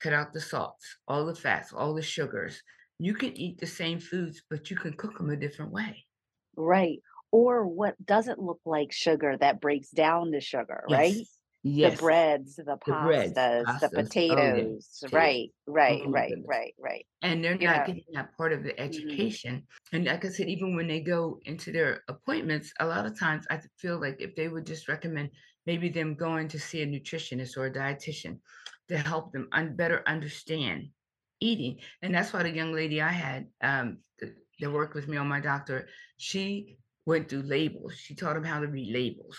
cut 0.00 0.12
out 0.12 0.32
the 0.32 0.40
salts 0.40 0.98
all 1.08 1.26
the 1.26 1.34
fats 1.34 1.72
all 1.72 1.94
the 1.94 2.02
sugars 2.02 2.62
you 2.98 3.14
can 3.14 3.36
eat 3.36 3.58
the 3.58 3.66
same 3.66 4.00
foods 4.00 4.42
but 4.50 4.70
you 4.70 4.76
can 4.76 4.94
cook 4.96 5.18
them 5.18 5.30
a 5.30 5.36
different 5.36 5.72
way 5.72 6.06
Right. 6.56 7.02
Or 7.36 7.66
what 7.66 7.96
doesn't 8.04 8.38
look 8.40 8.60
like 8.64 8.92
sugar 8.92 9.36
that 9.38 9.60
breaks 9.60 9.90
down 9.90 10.32
to 10.32 10.40
sugar, 10.40 10.84
right? 10.88 11.28
yes 11.62 11.92
The 11.92 11.92
breads, 11.92 12.56
the 12.56 12.78
The 12.86 12.94
breads, 12.94 13.38
pastas, 13.38 13.78
the 13.78 13.90
pastas, 13.90 14.22
oh, 14.28 14.46
yeah, 14.46 14.68
potatoes. 14.68 15.02
potatoes. 15.06 15.10
Right, 15.12 15.52
right, 15.66 16.02
Oh 16.04 16.12
right, 16.12 16.38
right, 16.44 16.74
right. 16.78 17.06
and 17.22 17.42
they're 17.44 17.58
Yeah. 17.60 17.72
not 17.78 17.84
getting 17.86 18.04
that 18.12 18.36
part 18.36 18.52
of 18.52 18.62
the 18.62 18.78
education. 18.78 19.66
And 19.92 20.04
like 20.04 20.24
I 20.24 20.28
said, 20.28 20.48
even 20.48 20.76
when 20.76 20.86
they 20.86 21.00
go 21.00 21.40
into 21.44 21.72
their 21.72 22.02
appointments, 22.08 22.72
a 22.80 22.86
lot 22.86 23.06
of 23.06 23.18
times 23.18 23.46
I 23.50 23.60
feel 23.78 24.00
like 24.00 24.20
if 24.20 24.36
they 24.36 24.48
would 24.48 24.66
just 24.66 24.88
recommend 24.88 25.30
maybe 25.64 25.88
them 25.88 26.14
going 26.14 26.48
to 26.48 26.58
see 26.60 26.82
a 26.82 26.86
nutritionist 26.86 27.56
or 27.56 27.66
a 27.66 27.72
dietitian 27.72 28.40
to 28.88 28.98
help 28.98 29.32
them 29.32 29.48
un- 29.52 29.76
better 29.76 30.02
understand 30.06 30.90
eating. 31.40 31.80
And 32.02 32.14
that's 32.14 32.32
why 32.32 32.42
the 32.42 32.50
young 32.50 32.72
lady 32.72 33.00
I 33.02 33.10
had 33.12 33.48
um, 33.60 33.98
that 34.60 34.70
worked 34.70 34.94
with 34.94 35.08
me 35.08 35.16
on 35.16 35.28
my 35.28 35.40
doctor, 35.40 35.88
she 36.18 36.78
went 37.06 37.28
through 37.28 37.42
labels. 37.42 37.94
She 37.96 38.14
taught 38.14 38.36
him 38.36 38.44
how 38.44 38.60
to 38.60 38.66
read 38.66 38.92
labels. 38.92 39.38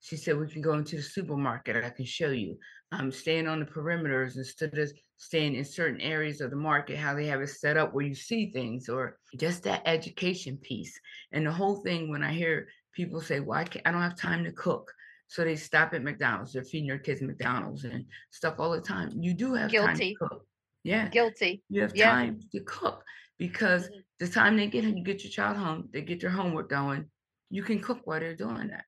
She 0.00 0.16
said, 0.16 0.38
we 0.38 0.48
can 0.48 0.62
go 0.62 0.74
into 0.74 0.96
the 0.96 1.02
supermarket. 1.02 1.84
I 1.84 1.90
can 1.90 2.04
show 2.04 2.30
you 2.30 2.58
um, 2.92 3.10
staying 3.10 3.48
on 3.48 3.60
the 3.60 3.66
perimeters 3.66 4.36
instead 4.36 4.76
of 4.76 4.92
staying 5.16 5.54
in 5.54 5.64
certain 5.64 6.00
areas 6.00 6.40
of 6.40 6.50
the 6.50 6.56
market, 6.56 6.96
how 6.96 7.14
they 7.14 7.26
have 7.26 7.40
it 7.40 7.48
set 7.48 7.76
up 7.76 7.92
where 7.92 8.04
you 8.04 8.14
see 8.14 8.50
things, 8.52 8.88
or 8.88 9.18
just 9.36 9.62
that 9.64 9.82
education 9.84 10.58
piece. 10.58 11.00
And 11.32 11.46
the 11.46 11.52
whole 11.52 11.82
thing, 11.82 12.10
when 12.10 12.22
I 12.22 12.32
hear 12.32 12.68
people 12.92 13.20
say, 13.20 13.40
"Well, 13.40 13.58
I, 13.58 13.64
can't, 13.64 13.86
I 13.86 13.90
don't 13.90 14.02
have 14.02 14.16
time 14.16 14.44
to 14.44 14.52
cook," 14.52 14.92
so 15.26 15.42
they 15.42 15.56
stop 15.56 15.92
at 15.94 16.04
McDonald's, 16.04 16.52
they're 16.52 16.62
feeding 16.62 16.88
their 16.88 16.98
kids 16.98 17.20
McDonald's 17.22 17.84
and 17.84 18.04
stuff 18.30 18.56
all 18.58 18.70
the 18.70 18.80
time. 18.80 19.10
You 19.18 19.34
do 19.34 19.54
have 19.54 19.70
time 19.70 19.98
to 19.98 20.04
Guilty. 20.04 20.16
cook. 20.20 20.46
Yeah, 20.86 21.08
Guilty. 21.08 21.64
you 21.68 21.82
have 21.82 21.94
Yeah. 21.94 22.10
time 22.12 22.40
to 22.52 22.60
cook 22.60 23.04
because 23.38 23.88
Mhm. 23.88 24.04
the 24.20 24.28
time 24.28 24.56
they 24.56 24.68
get 24.68 24.84
you 24.84 25.02
get 25.02 25.24
your 25.24 25.30
child 25.32 25.56
home, 25.56 25.88
they 25.92 26.02
get 26.02 26.20
their 26.20 26.30
homework 26.30 26.68
going, 26.70 27.10
you 27.50 27.62
can 27.64 27.80
cook 27.80 28.00
while 28.06 28.20
they're 28.20 28.36
doing 28.36 28.68
that. 28.68 28.84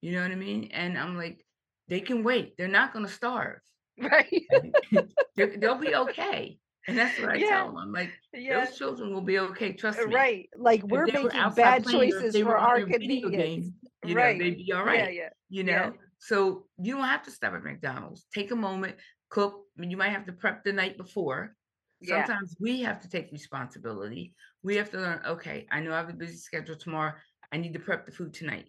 You 0.00 0.12
know 0.12 0.22
what 0.22 0.30
I 0.30 0.36
mean? 0.36 0.70
And 0.72 0.96
I'm 0.96 1.16
like, 1.16 1.44
they 1.88 2.00
can 2.00 2.22
wait. 2.22 2.56
They're 2.56 2.68
not 2.80 2.92
going 2.92 3.06
to 3.06 3.12
starve. 3.12 3.60
Right. 3.98 4.42
They'll 5.36 5.78
be 5.78 5.94
okay. 5.94 6.58
And 6.88 6.98
that's 6.98 7.18
what 7.18 7.30
I 7.30 7.36
Yeah. 7.36 7.48
tell 7.50 7.66
them. 7.68 7.76
I'm 7.78 7.92
like, 7.92 8.12
Yeah. 8.32 8.64
those 8.64 8.76
children 8.76 9.12
will 9.14 9.22
be 9.32 9.38
okay. 9.38 9.72
Trust 9.72 9.98
me. 10.06 10.14
Right. 10.14 10.50
Like 10.56 10.82
we're 10.84 11.06
making 11.06 11.30
bad 11.30 11.82
playing 11.84 12.00
or 12.00 12.04
if 12.04 12.12
choices 12.32 12.42
for 12.42 12.56
our 12.56 12.80
convenience. 12.82 13.32
game, 13.32 13.74
you 14.04 14.14
know, 14.14 14.20
Right. 14.22 14.38
they'd 14.38 14.56
be 14.56 14.72
all 14.72 14.86
Yeah, 14.86 15.08
yeah. 15.08 15.28
You 15.48 15.62
yeah. 15.64 15.76
know, 15.78 15.94
so 16.18 16.66
you 16.82 16.94
don't 16.96 17.04
have 17.04 17.22
to 17.24 17.30
stop 17.30 17.54
at 17.54 17.62
McDonald's. 17.62 18.26
Take 18.34 18.50
a 18.50 18.56
moment, 18.56 18.96
cook. 19.34 19.64
You 19.76 19.96
might 19.96 20.10
have 20.12 20.26
to 20.26 20.32
prep 20.32 20.62
the 20.64 20.72
night 20.72 20.96
before. 20.96 21.56
Yeah. 22.00 22.24
Sometimes 22.24 22.54
we 22.60 22.82
have 22.82 23.00
to 23.02 23.08
take 23.08 23.32
responsibility. 23.32 24.34
We 24.62 24.76
have 24.76 24.90
to 24.92 24.98
learn, 24.98 25.20
okay, 25.26 25.66
I 25.72 25.80
know 25.80 25.92
I 25.92 25.96
have 25.96 26.08
a 26.08 26.12
busy 26.12 26.36
schedule 26.36 26.76
tomorrow. 26.76 27.14
I 27.52 27.56
need 27.56 27.72
to 27.74 27.80
prep 27.80 28.06
the 28.06 28.12
food 28.12 28.32
tonight. 28.32 28.68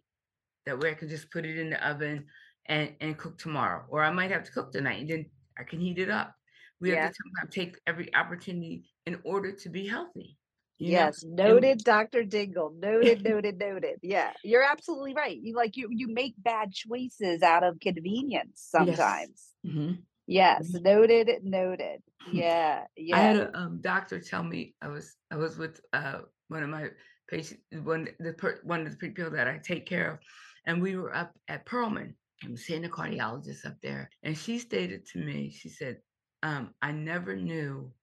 That 0.65 0.79
way 0.79 0.89
I 0.91 0.95
can 0.95 1.09
just 1.09 1.31
put 1.31 1.45
it 1.45 1.59
in 1.59 1.69
the 1.69 1.87
oven 1.87 2.25
and, 2.65 2.95
and 2.99 3.17
cook 3.17 3.37
tomorrow. 3.37 3.85
Or 3.89 4.03
I 4.03 4.11
might 4.11 4.31
have 4.31 4.43
to 4.45 4.51
cook 4.51 4.71
tonight 4.71 5.01
and 5.01 5.09
then 5.09 5.25
I 5.57 5.63
can 5.63 5.79
heat 5.79 5.99
it 5.99 6.09
up. 6.09 6.33
We 6.81 6.89
Yeah. 6.89 7.03
have 7.03 7.11
to 7.11 7.17
sometimes 7.23 7.53
take 7.55 7.79
every 7.85 8.13
opportunity 8.15 8.85
in 9.05 9.19
order 9.23 9.51
to 9.51 9.69
be 9.69 9.87
healthy. 9.87 10.37
you 10.79 10.91
know? 10.91 10.97
Yes, 10.97 11.23
noted, 11.23 11.83
Dr. 11.83 12.23
Dingle. 12.23 12.73
Noted, 12.75 13.23
noted, 13.29 13.59
noted. 13.59 13.99
Yeah, 14.01 14.33
you're 14.43 14.63
absolutely 14.63 15.13
right. 15.13 15.37
You 15.39 15.55
like 15.55 15.77
you 15.77 15.89
you 15.91 16.07
make 16.07 16.33
bad 16.37 16.73
choices 16.73 17.43
out 17.43 17.63
of 17.63 17.79
convenience 17.79 18.67
Yes. 18.73 18.97
sometimes. 18.97 19.53
Mm-hmm. 19.65 19.93
Yes, 20.27 20.81
noted, 20.81 21.29
noted. 21.43 22.01
Yeah, 22.25 22.85
yeah. 22.97 23.17
I 23.17 23.19
had 23.19 23.37
a 23.37 23.57
um, 23.57 23.81
doctor 23.81 24.19
tell 24.19 24.43
me 24.43 24.75
I 24.81 24.87
was 24.87 25.15
I 25.31 25.35
was 25.37 25.57
with 25.57 25.81
uh, 25.93 26.21
one 26.47 26.63
of 26.63 26.69
my 26.69 26.89
patients, 27.29 27.61
one 27.83 28.09
the 28.19 28.33
per, 28.33 28.59
one 28.63 28.85
of 28.85 28.91
the 28.91 28.97
people 28.97 29.29
that 29.31 29.47
I 29.47 29.57
take 29.59 29.85
care 29.85 30.11
of, 30.13 30.19
and 30.65 30.81
we 30.81 30.95
were 30.97 31.13
up 31.15 31.31
at 31.47 31.65
Perelman 31.65 32.15
I 32.43 32.49
was 32.49 32.65
seeing 32.65 32.85
a 32.85 32.89
cardiologist 32.89 33.65
up 33.65 33.77
there, 33.81 34.09
and 34.23 34.37
she 34.37 34.59
stated 34.59 35.05
to 35.07 35.19
me, 35.19 35.51
she 35.51 35.69
said, 35.69 36.01
um, 36.43 36.73
"I 36.81 36.91
never 36.91 37.35
knew 37.35 37.93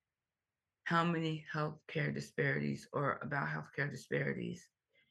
how 0.84 1.04
many 1.04 1.44
healthcare 1.52 2.12
disparities 2.14 2.88
or 2.92 3.18
about 3.22 3.48
healthcare 3.48 3.90
disparities 3.90 4.68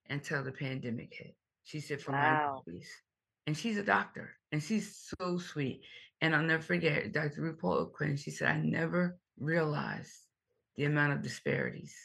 until 0.09 0.43
the 0.43 0.51
pandemic 0.51 1.13
hit." 1.13 1.35
She 1.63 1.79
said, 1.81 2.01
"For 2.01 2.13
Wow. 2.13 2.63
my 2.65 2.71
babies," 2.71 2.91
and 3.47 3.57
she's 3.57 3.77
a 3.77 3.83
doctor, 3.83 4.37
and 4.51 4.63
she's 4.63 4.97
so 5.19 5.37
sweet. 5.37 5.85
And 6.21 6.35
I'll 6.35 6.43
never 6.43 6.61
forget 6.61 7.11
Dr. 7.11 7.41
RuPaul 7.41 7.91
Quinn. 7.91 8.15
She 8.15 8.31
said, 8.31 8.49
I 8.49 8.57
never 8.57 9.17
realized 9.39 10.13
the 10.75 10.85
amount 10.85 11.13
of 11.13 11.23
disparities. 11.23 11.95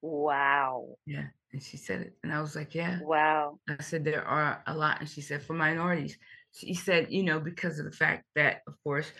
Wow. 0.00 0.96
Yeah. 1.06 1.26
And 1.52 1.62
she 1.62 1.76
said 1.76 2.00
it. 2.00 2.16
And 2.22 2.32
I 2.32 2.40
was 2.40 2.56
like, 2.56 2.74
Yeah. 2.74 2.98
Wow. 3.02 3.58
I 3.68 3.82
said, 3.82 4.04
There 4.04 4.26
are 4.26 4.62
a 4.66 4.74
lot. 4.74 5.00
And 5.00 5.08
she 5.08 5.20
said, 5.20 5.42
For 5.42 5.52
minorities. 5.52 6.16
She 6.54 6.74
said, 6.74 7.08
You 7.10 7.22
know, 7.22 7.38
because 7.38 7.78
of 7.78 7.84
the 7.84 7.92
fact 7.92 8.24
that, 8.34 8.62
of 8.66 8.74
course, 8.82 9.10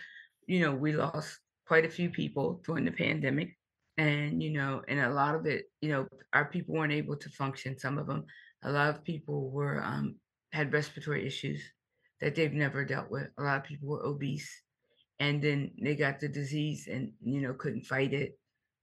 you 0.47 0.59
know, 0.59 0.73
we 0.73 0.93
lost 0.93 1.39
quite 1.67 1.85
a 1.85 1.89
few 1.89 2.09
people 2.09 2.61
during 2.65 2.85
the 2.85 2.91
pandemic. 2.91 3.55
And, 3.97 4.41
you 4.41 4.49
know, 4.49 4.81
and 4.87 4.99
a 4.99 5.13
lot 5.13 5.35
of 5.35 5.45
it, 5.45 5.65
you 5.79 5.89
know, 5.89 6.07
our 6.33 6.45
people 6.45 6.73
weren't 6.73 6.91
able 6.91 7.15
to 7.17 7.29
function. 7.29 7.77
Some 7.77 7.99
of 7.99 8.07
them, 8.07 8.25
a 8.63 8.71
lot 8.71 8.89
of 8.89 9.03
people 9.03 9.51
were, 9.51 9.83
um, 9.83 10.15
had 10.51 10.73
respiratory 10.73 11.27
issues 11.27 11.61
that 12.23 12.35
they've 12.35 12.53
never 12.53 12.85
dealt 12.85 13.11
with. 13.11 13.27
A 13.37 13.43
lot 13.43 13.57
of 13.57 13.63
people 13.63 13.89
were 13.89 14.05
obese 14.05 14.49
and 15.19 15.41
then 15.41 15.71
they 15.81 15.95
got 15.95 16.19
the 16.19 16.27
disease 16.27 16.87
and 16.91 17.11
you 17.23 17.39
know 17.41 17.53
couldn't 17.53 17.85
fight 17.85 18.13
it 18.13 18.37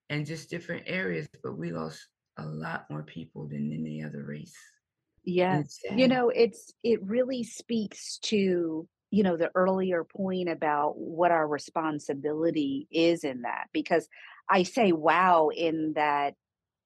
and 0.08 0.24
just 0.24 0.48
different 0.48 0.84
areas 0.86 1.28
but 1.42 1.58
we 1.58 1.72
lost 1.72 2.06
a 2.38 2.46
lot 2.46 2.86
more 2.88 3.02
people 3.02 3.48
than 3.48 3.72
any 3.72 4.02
other 4.02 4.24
race 4.24 4.56
Yes. 5.22 5.80
You 5.94 6.08
know, 6.08 6.30
it's 6.30 6.72
it 6.82 7.02
really 7.02 7.44
speaks 7.44 8.18
to, 8.22 8.88
you 9.10 9.22
know, 9.22 9.36
the 9.36 9.50
earlier 9.54 10.04
point 10.04 10.48
about 10.48 10.96
what 10.96 11.30
our 11.30 11.46
responsibility 11.46 12.88
is 12.90 13.24
in 13.24 13.42
that 13.42 13.66
because 13.72 14.08
I 14.48 14.62
say 14.62 14.92
wow 14.92 15.50
in 15.54 15.92
that 15.94 16.34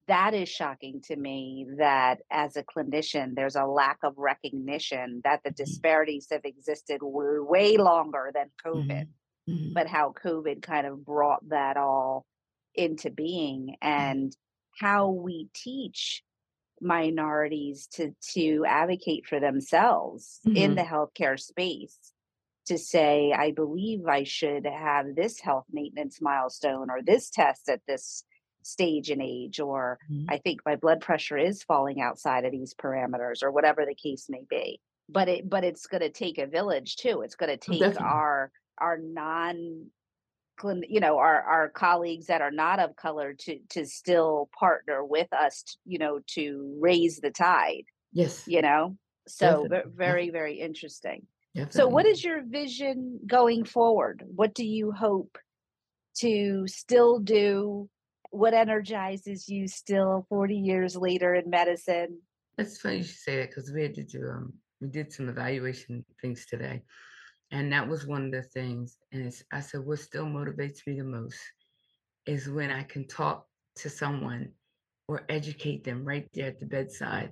that 0.07 0.35
is 0.35 0.49
shocking 0.49 1.01
to 1.03 1.17
me 1.17 1.67
that 1.79 2.21
as 2.31 2.57
a 2.57 2.63
clinician 2.63 3.35
there's 3.35 3.57
a 3.57 3.65
lack 3.65 3.99
of 4.03 4.15
recognition 4.19 5.21
that 5.25 5.43
the 5.45 5.51
Mhm. 5.51 5.57
disparities 5.57 6.29
have 6.31 6.45
existed 6.45 7.01
way 7.03 7.77
longer 7.77 8.31
than 8.35 8.51
covid 8.65 9.09
Mhm. 9.49 9.75
but 9.75 9.87
how 9.87 10.13
covid 10.13 10.63
kind 10.63 10.87
of 10.87 11.05
brought 11.05 11.49
that 11.49 11.77
all 11.77 12.27
into 12.75 13.11
being 13.11 13.77
and 13.81 14.37
how 14.79 15.11
we 15.11 15.49
teach 15.55 16.23
minorities 16.81 17.87
to 17.87 18.15
to 18.21 18.65
advocate 18.67 19.27
for 19.27 19.41
themselves 19.41 20.41
mm-hmm. 20.47 20.57
in 20.57 20.75
the 20.75 20.83
healthcare 20.83 21.39
space 21.39 21.99
to 22.67 22.77
say 22.77 23.33
i 23.33 23.53
believe 23.53 24.07
i 24.07 24.25
should 24.25 24.67
have 24.67 25.15
this 25.15 25.41
health 25.41 25.67
maintenance 25.73 26.21
milestone 26.21 26.91
or 26.91 27.01
this 27.03 27.31
test 27.31 27.69
at 27.69 27.81
this 27.87 28.25
stage 28.67 29.11
and 29.11 29.23
age 29.23 29.61
or 29.61 29.99
mm-hmm. 30.11 30.27
i 30.29 30.39
think 30.39 30.61
my 30.65 30.77
blood 30.77 31.01
pressure 31.01 31.37
is 31.37 31.63
falling 31.63 32.01
outside 32.01 32.45
of 32.45 32.53
these 32.53 32.75
parameters 32.75 33.43
or 33.43 33.51
whatever 33.51 33.85
the 33.87 33.95
case 33.95 34.27
may 34.29 34.45
be. 34.49 34.81
But 35.09 35.29
it 35.29 35.51
but 35.51 35.65
it's 35.65 35.87
going 35.87 36.01
to 36.01 36.11
take 36.11 36.39
a 36.39 36.47
village 36.47 36.97
too. 36.97 37.23
It's 37.23 37.37
going 37.37 37.57
to 37.59 37.71
oh, 37.71 37.79
take 37.79 38.01
our 38.01 38.51
our 38.79 38.99
non 38.99 39.87
you 40.89 41.01
know 41.01 41.19
our 41.19 41.43
our 41.43 41.69
colleagues 41.69 42.27
that 42.27 42.41
are 42.41 42.51
not 42.51 42.79
of 42.79 42.97
color 42.97 43.35
to 43.35 43.59
to 43.71 43.85
still 43.85 44.49
partner 44.59 45.05
with 45.05 45.31
us 45.33 45.63
to, 45.65 45.77
you 45.85 45.99
know 45.99 46.21
to 46.29 46.79
raise 46.81 47.19
the 47.19 47.31
tide 47.31 47.85
yes. 48.13 48.45
you 48.47 48.63
know? 48.63 48.97
So 49.27 49.65
Definitely. 49.65 49.93
very 49.95 50.31
very 50.31 50.61
interesting. 50.61 51.27
Definitely. 51.55 51.81
so 51.81 51.89
what 51.89 52.07
is 52.07 52.25
your 52.25 52.43
vision 52.43 53.21
going 53.27 53.65
forward? 53.65 54.25
What 54.27 54.55
do 54.55 54.65
you 54.65 54.91
hope 54.91 55.39
to 56.19 56.67
still 56.67 57.19
do 57.19 57.89
what 58.35 58.55
energizes 58.55 59.49
you 59.49 59.69
still 59.69 60.27
40 60.29 60.57
years 60.57 60.97
later 60.97 61.35
in 61.35 61.49
medicine 61.49 62.19
it's 62.59 62.81
funny 62.81 62.99
you 62.99 63.05
should 63.05 63.17
say 63.17 63.37
that 63.39 63.51
because 63.51 63.71
we 63.73 63.83
had 63.83 63.95
to 63.95 64.05
do 64.05 64.29
um 64.29 64.53
we 64.81 64.89
did 64.89 65.13
some 65.13 65.29
evaluation 65.29 66.05
things 66.21 66.47
today 66.47 66.83
and 67.55 67.73
that 67.73 67.89
was 67.89 68.05
one 68.05 68.25
of 68.27 68.33
the 68.33 68.43
things. 68.43 68.99
And 69.13 69.33
I 69.53 69.61
said, 69.61 69.85
what 69.85 70.01
still 70.01 70.27
motivates 70.27 70.85
me 70.87 70.99
the 70.99 71.05
most 71.05 71.39
is 72.27 72.49
when 72.49 72.73
I 72.73 72.83
can 72.83 73.07
talk 73.07 73.47
to 73.77 73.89
someone 73.89 74.51
or 75.07 75.23
educate 75.29 75.85
them 75.85 76.05
right 76.05 76.29
there 76.35 76.49
at 76.49 76.59
the 76.59 76.67
bedside, 76.67 77.31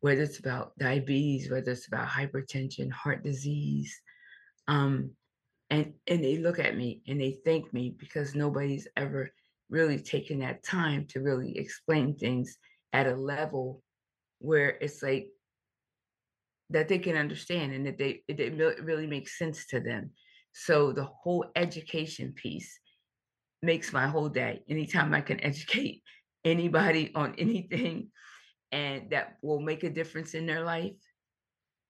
whether 0.00 0.22
it's 0.22 0.38
about 0.38 0.76
diabetes, 0.78 1.50
whether 1.50 1.72
it's 1.72 1.86
about 1.86 2.08
hypertension, 2.08 2.90
heart 2.90 3.24
disease. 3.24 3.98
Um, 4.68 5.12
and 5.70 5.94
and 6.06 6.22
they 6.22 6.36
look 6.36 6.58
at 6.58 6.76
me 6.76 7.00
and 7.08 7.18
they 7.18 7.38
thank 7.44 7.72
me 7.72 7.96
because 7.98 8.34
nobody's 8.34 8.86
ever 8.98 9.30
really 9.74 9.98
taking 9.98 10.38
that 10.38 10.62
time 10.62 11.04
to 11.08 11.20
really 11.20 11.58
explain 11.58 12.14
things 12.14 12.56
at 12.92 13.08
a 13.08 13.16
level 13.16 13.82
where 14.38 14.78
it's 14.80 15.02
like 15.02 15.26
that 16.70 16.88
they 16.88 16.98
can 16.98 17.16
understand 17.16 17.72
and 17.72 17.84
that 17.86 17.98
they 17.98 18.22
it 18.28 18.54
really 18.82 19.06
makes 19.06 19.36
sense 19.36 19.66
to 19.66 19.80
them. 19.80 20.10
So 20.52 20.92
the 20.92 21.04
whole 21.04 21.46
education 21.56 22.32
piece 22.32 22.78
makes 23.62 23.92
my 23.92 24.06
whole 24.06 24.28
day. 24.28 24.62
Anytime 24.68 25.12
I 25.12 25.20
can 25.20 25.42
educate 25.50 26.02
anybody 26.44 27.10
on 27.14 27.34
anything 27.36 28.10
and 28.70 29.10
that 29.10 29.38
will 29.42 29.60
make 29.60 29.82
a 29.82 29.90
difference 29.90 30.34
in 30.34 30.46
their 30.46 30.62
life, 30.62 30.92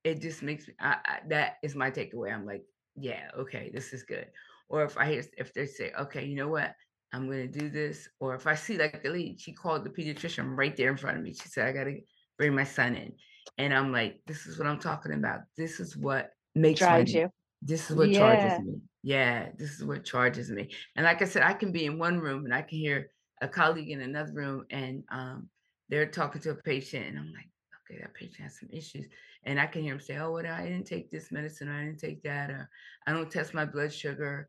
it 0.04 0.22
just 0.22 0.42
makes 0.42 0.66
me 0.66 0.74
I, 0.80 0.96
I, 1.04 1.18
that 1.28 1.56
is 1.62 1.74
my 1.74 1.90
takeaway. 1.90 2.32
I'm 2.32 2.46
like, 2.46 2.64
yeah, 2.96 3.28
okay, 3.38 3.70
this 3.74 3.92
is 3.92 4.04
good. 4.04 4.28
Or 4.70 4.84
if 4.84 4.96
I 4.96 5.04
hear 5.12 5.24
if 5.36 5.52
they 5.52 5.66
say, 5.66 5.92
okay, 6.00 6.24
you 6.24 6.36
know 6.36 6.48
what, 6.48 6.74
I'm 7.14 7.28
gonna 7.28 7.46
do 7.46 7.70
this. 7.70 8.08
Or 8.18 8.34
if 8.34 8.46
I 8.46 8.54
see 8.54 8.76
like 8.76 9.02
the 9.02 9.10
lead, 9.10 9.40
she 9.40 9.52
called 9.52 9.84
the 9.84 9.90
pediatrician 9.90 10.56
right 10.56 10.76
there 10.76 10.90
in 10.90 10.96
front 10.96 11.16
of 11.16 11.22
me. 11.22 11.32
She 11.32 11.48
said, 11.48 11.68
I 11.68 11.72
gotta 11.72 11.98
bring 12.36 12.54
my 12.54 12.64
son 12.64 12.96
in. 12.96 13.12
And 13.56 13.72
I'm 13.72 13.92
like, 13.92 14.20
this 14.26 14.46
is 14.46 14.58
what 14.58 14.66
I'm 14.66 14.80
talking 14.80 15.12
about. 15.12 15.40
This 15.56 15.78
is 15.78 15.96
what 15.96 16.30
makes 16.54 16.80
Drives 16.80 17.14
you. 17.14 17.30
This 17.62 17.88
is 17.88 17.96
what 17.96 18.08
yeah. 18.08 18.18
charges 18.18 18.66
me. 18.66 18.80
Yeah, 19.02 19.48
this 19.56 19.70
is 19.70 19.84
what 19.84 20.04
charges 20.04 20.50
me. 20.50 20.70
And 20.96 21.04
like 21.04 21.22
I 21.22 21.26
said, 21.26 21.42
I 21.42 21.52
can 21.52 21.70
be 21.70 21.84
in 21.84 21.98
one 21.98 22.18
room 22.18 22.44
and 22.44 22.54
I 22.54 22.62
can 22.62 22.78
hear 22.78 23.10
a 23.40 23.48
colleague 23.48 23.90
in 23.90 24.00
another 24.00 24.32
room 24.32 24.64
and 24.70 25.04
um, 25.10 25.48
they're 25.88 26.06
talking 26.06 26.40
to 26.42 26.50
a 26.50 26.54
patient 26.56 27.06
and 27.06 27.18
I'm 27.18 27.32
like, 27.32 27.48
okay, 27.88 28.00
that 28.00 28.14
patient 28.14 28.40
has 28.40 28.58
some 28.58 28.70
issues. 28.72 29.06
And 29.44 29.60
I 29.60 29.66
can 29.66 29.82
hear 29.82 29.92
them 29.92 30.00
say, 30.00 30.16
oh, 30.16 30.32
well, 30.32 30.46
I 30.46 30.62
didn't 30.62 30.86
take 30.86 31.10
this 31.10 31.30
medicine, 31.30 31.68
or 31.68 31.74
I 31.74 31.84
didn't 31.84 32.00
take 32.00 32.22
that, 32.22 32.50
or 32.50 32.70
I 33.06 33.12
don't 33.12 33.30
test 33.30 33.52
my 33.52 33.66
blood 33.66 33.92
sugar. 33.92 34.48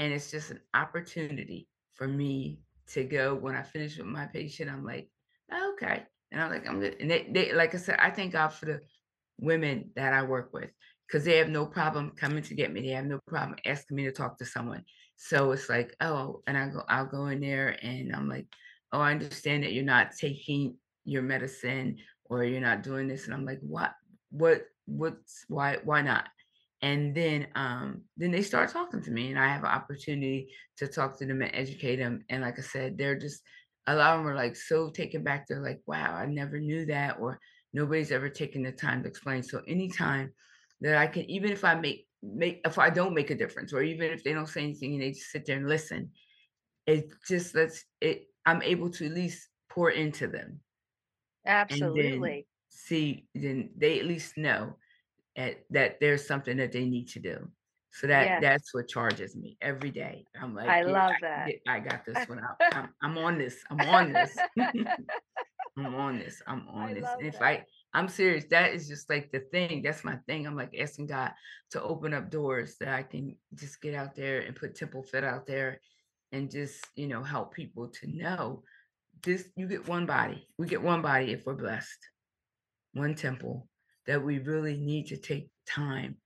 And 0.00 0.12
it's 0.12 0.32
just 0.32 0.50
an 0.50 0.60
opportunity 0.74 1.68
for 1.94 2.06
me 2.06 2.60
to 2.88 3.04
go 3.04 3.34
when 3.34 3.54
I 3.54 3.62
finish 3.62 3.96
with 3.98 4.06
my 4.06 4.26
patient. 4.26 4.70
I'm 4.70 4.84
like, 4.84 5.08
okay, 5.52 6.02
and 6.32 6.40
I'm 6.40 6.50
like, 6.50 6.68
I'm 6.68 6.80
good. 6.80 6.96
And 7.00 7.10
they, 7.10 7.26
they 7.30 7.52
like 7.52 7.74
I 7.74 7.78
said, 7.78 7.98
I 7.98 8.10
thank 8.10 8.32
God 8.32 8.48
for 8.48 8.66
the 8.66 8.80
women 9.40 9.90
that 9.96 10.12
I 10.12 10.22
work 10.22 10.50
with 10.52 10.70
because 11.06 11.24
they 11.24 11.38
have 11.38 11.48
no 11.48 11.66
problem 11.66 12.12
coming 12.16 12.42
to 12.42 12.54
get 12.54 12.72
me. 12.72 12.82
They 12.82 12.88
have 12.88 13.06
no 13.06 13.20
problem 13.26 13.58
asking 13.64 13.96
me 13.96 14.04
to 14.04 14.12
talk 14.12 14.38
to 14.38 14.44
someone. 14.44 14.84
So 15.16 15.52
it's 15.52 15.68
like, 15.68 15.94
oh, 16.00 16.42
and 16.46 16.56
I 16.56 16.68
go, 16.68 16.82
I'll 16.88 17.06
go 17.06 17.26
in 17.26 17.40
there 17.40 17.76
and 17.82 18.14
I'm 18.14 18.28
like, 18.28 18.46
oh, 18.92 19.00
I 19.00 19.12
understand 19.12 19.64
that 19.64 19.72
you're 19.72 19.84
not 19.84 20.12
taking 20.18 20.76
your 21.04 21.22
medicine 21.22 21.98
or 22.24 22.44
you're 22.44 22.60
not 22.60 22.82
doing 22.82 23.08
this. 23.08 23.26
And 23.26 23.34
I'm 23.34 23.44
like, 23.44 23.60
what, 23.60 23.92
what, 24.30 24.62
what's, 24.86 25.44
why, 25.48 25.78
why 25.84 26.02
not? 26.02 26.26
And 26.84 27.14
then, 27.14 27.46
um, 27.54 28.02
then 28.18 28.30
they 28.30 28.42
start 28.42 28.68
talking 28.68 29.00
to 29.02 29.10
me 29.10 29.30
and 29.30 29.38
I 29.38 29.48
have 29.48 29.64
an 29.64 29.70
opportunity 29.70 30.50
to 30.76 30.86
talk 30.86 31.16
to 31.18 31.24
them 31.24 31.40
and 31.40 31.50
educate 31.54 31.96
them. 31.96 32.26
And 32.28 32.42
like 32.42 32.58
I 32.58 32.62
said, 32.62 32.98
they're 32.98 33.18
just, 33.18 33.40
a 33.86 33.94
lot 33.94 34.12
of 34.12 34.20
them 34.20 34.28
are 34.28 34.34
like 34.34 34.54
so 34.54 34.90
taken 34.90 35.24
back. 35.24 35.46
They're 35.46 35.62
like, 35.62 35.80
wow, 35.86 36.14
I 36.14 36.26
never 36.26 36.60
knew 36.60 36.84
that, 36.86 37.16
or 37.18 37.40
nobody's 37.72 38.12
ever 38.12 38.28
taken 38.28 38.62
the 38.62 38.72
time 38.72 39.02
to 39.02 39.08
explain. 39.08 39.42
So 39.42 39.62
anytime 39.66 40.34
that 40.82 40.98
I 40.98 41.06
can, 41.06 41.24
even 41.30 41.50
if 41.50 41.64
I 41.64 41.74
make 41.74 42.06
make 42.22 42.60
if 42.66 42.78
I 42.78 42.90
don't 42.90 43.14
make 43.14 43.30
a 43.30 43.34
difference, 43.34 43.72
or 43.72 43.82
even 43.82 44.10
if 44.10 44.22
they 44.22 44.34
don't 44.34 44.48
say 44.48 44.62
anything 44.62 44.92
and 44.92 45.02
they 45.02 45.12
just 45.12 45.30
sit 45.30 45.46
there 45.46 45.56
and 45.56 45.68
listen, 45.68 46.10
it 46.86 47.08
just 47.26 47.54
lets 47.54 47.84
it. 48.02 48.26
I'm 48.44 48.62
able 48.62 48.90
to 48.90 49.06
at 49.06 49.12
least 49.12 49.48
pour 49.70 49.90
into 49.90 50.26
them. 50.26 50.60
Absolutely. 51.46 52.46
see, 52.68 53.26
then 53.34 53.70
they 53.76 54.00
at 54.00 54.06
least 54.06 54.36
know 54.36 54.76
at, 55.36 55.56
that 55.70 56.00
there's 56.00 56.26
something 56.26 56.56
that 56.58 56.72
they 56.72 56.84
need 56.84 57.08
to 57.08 57.20
do. 57.20 57.48
So 57.92 58.08
that 58.08 58.24
yes. 58.24 58.42
that's 58.42 58.74
what 58.74 58.88
charges 58.88 59.36
me 59.36 59.56
every 59.60 59.90
day. 59.90 60.26
I'm 60.40 60.52
like, 60.52 60.68
I 60.68 60.80
yeah, 60.80 60.86
love 60.86 61.12
I, 61.12 61.20
that. 61.22 61.50
I 61.68 61.80
got 61.80 62.04
this 62.06 62.28
one 62.28 62.40
out. 62.40 62.56
I'm, 62.72 62.88
I'm 63.02 63.18
on 63.18 63.38
this. 63.38 63.62
I'm 63.70 63.80
on 63.80 64.12
this. 64.12 64.36
I'm 65.76 65.94
on 65.94 66.18
this. 66.18 66.42
I'm 66.46 66.66
on 66.68 66.88
I 66.88 66.94
this. 66.94 67.08
If 67.20 67.34
that. 67.34 67.42
I 67.42 67.64
I'm 67.92 68.08
serious, 68.08 68.46
that 68.50 68.74
is 68.74 68.88
just 68.88 69.08
like 69.08 69.30
the 69.30 69.38
thing. 69.38 69.82
That's 69.82 70.02
my 70.02 70.16
thing. 70.26 70.44
I'm 70.44 70.56
like 70.56 70.74
asking 70.78 71.06
God 71.06 71.32
to 71.70 71.82
open 71.82 72.12
up 72.12 72.30
doors 72.30 72.74
that 72.80 72.88
I 72.88 73.04
can 73.04 73.36
just 73.54 73.80
get 73.80 73.94
out 73.94 74.16
there 74.16 74.40
and 74.40 74.56
put 74.56 74.74
Temple 74.74 75.04
Fit 75.04 75.22
out 75.22 75.46
there 75.46 75.80
and 76.32 76.50
just, 76.50 76.84
you 76.96 77.06
know, 77.06 77.22
help 77.22 77.54
people 77.54 77.88
to 78.00 78.08
know 78.08 78.64
this 79.22 79.48
you 79.56 79.68
get 79.68 79.88
one 79.88 80.06
body. 80.06 80.48
We 80.58 80.66
get 80.66 80.82
one 80.82 81.02
body 81.02 81.32
if 81.32 81.46
we're 81.46 81.54
blessed. 81.54 81.98
One 82.92 83.14
temple 83.14 83.68
that 84.06 84.22
we 84.22 84.38
really 84.38 84.76
need 84.76 85.06
to 85.08 85.16
take 85.16 85.48
time 85.66 86.16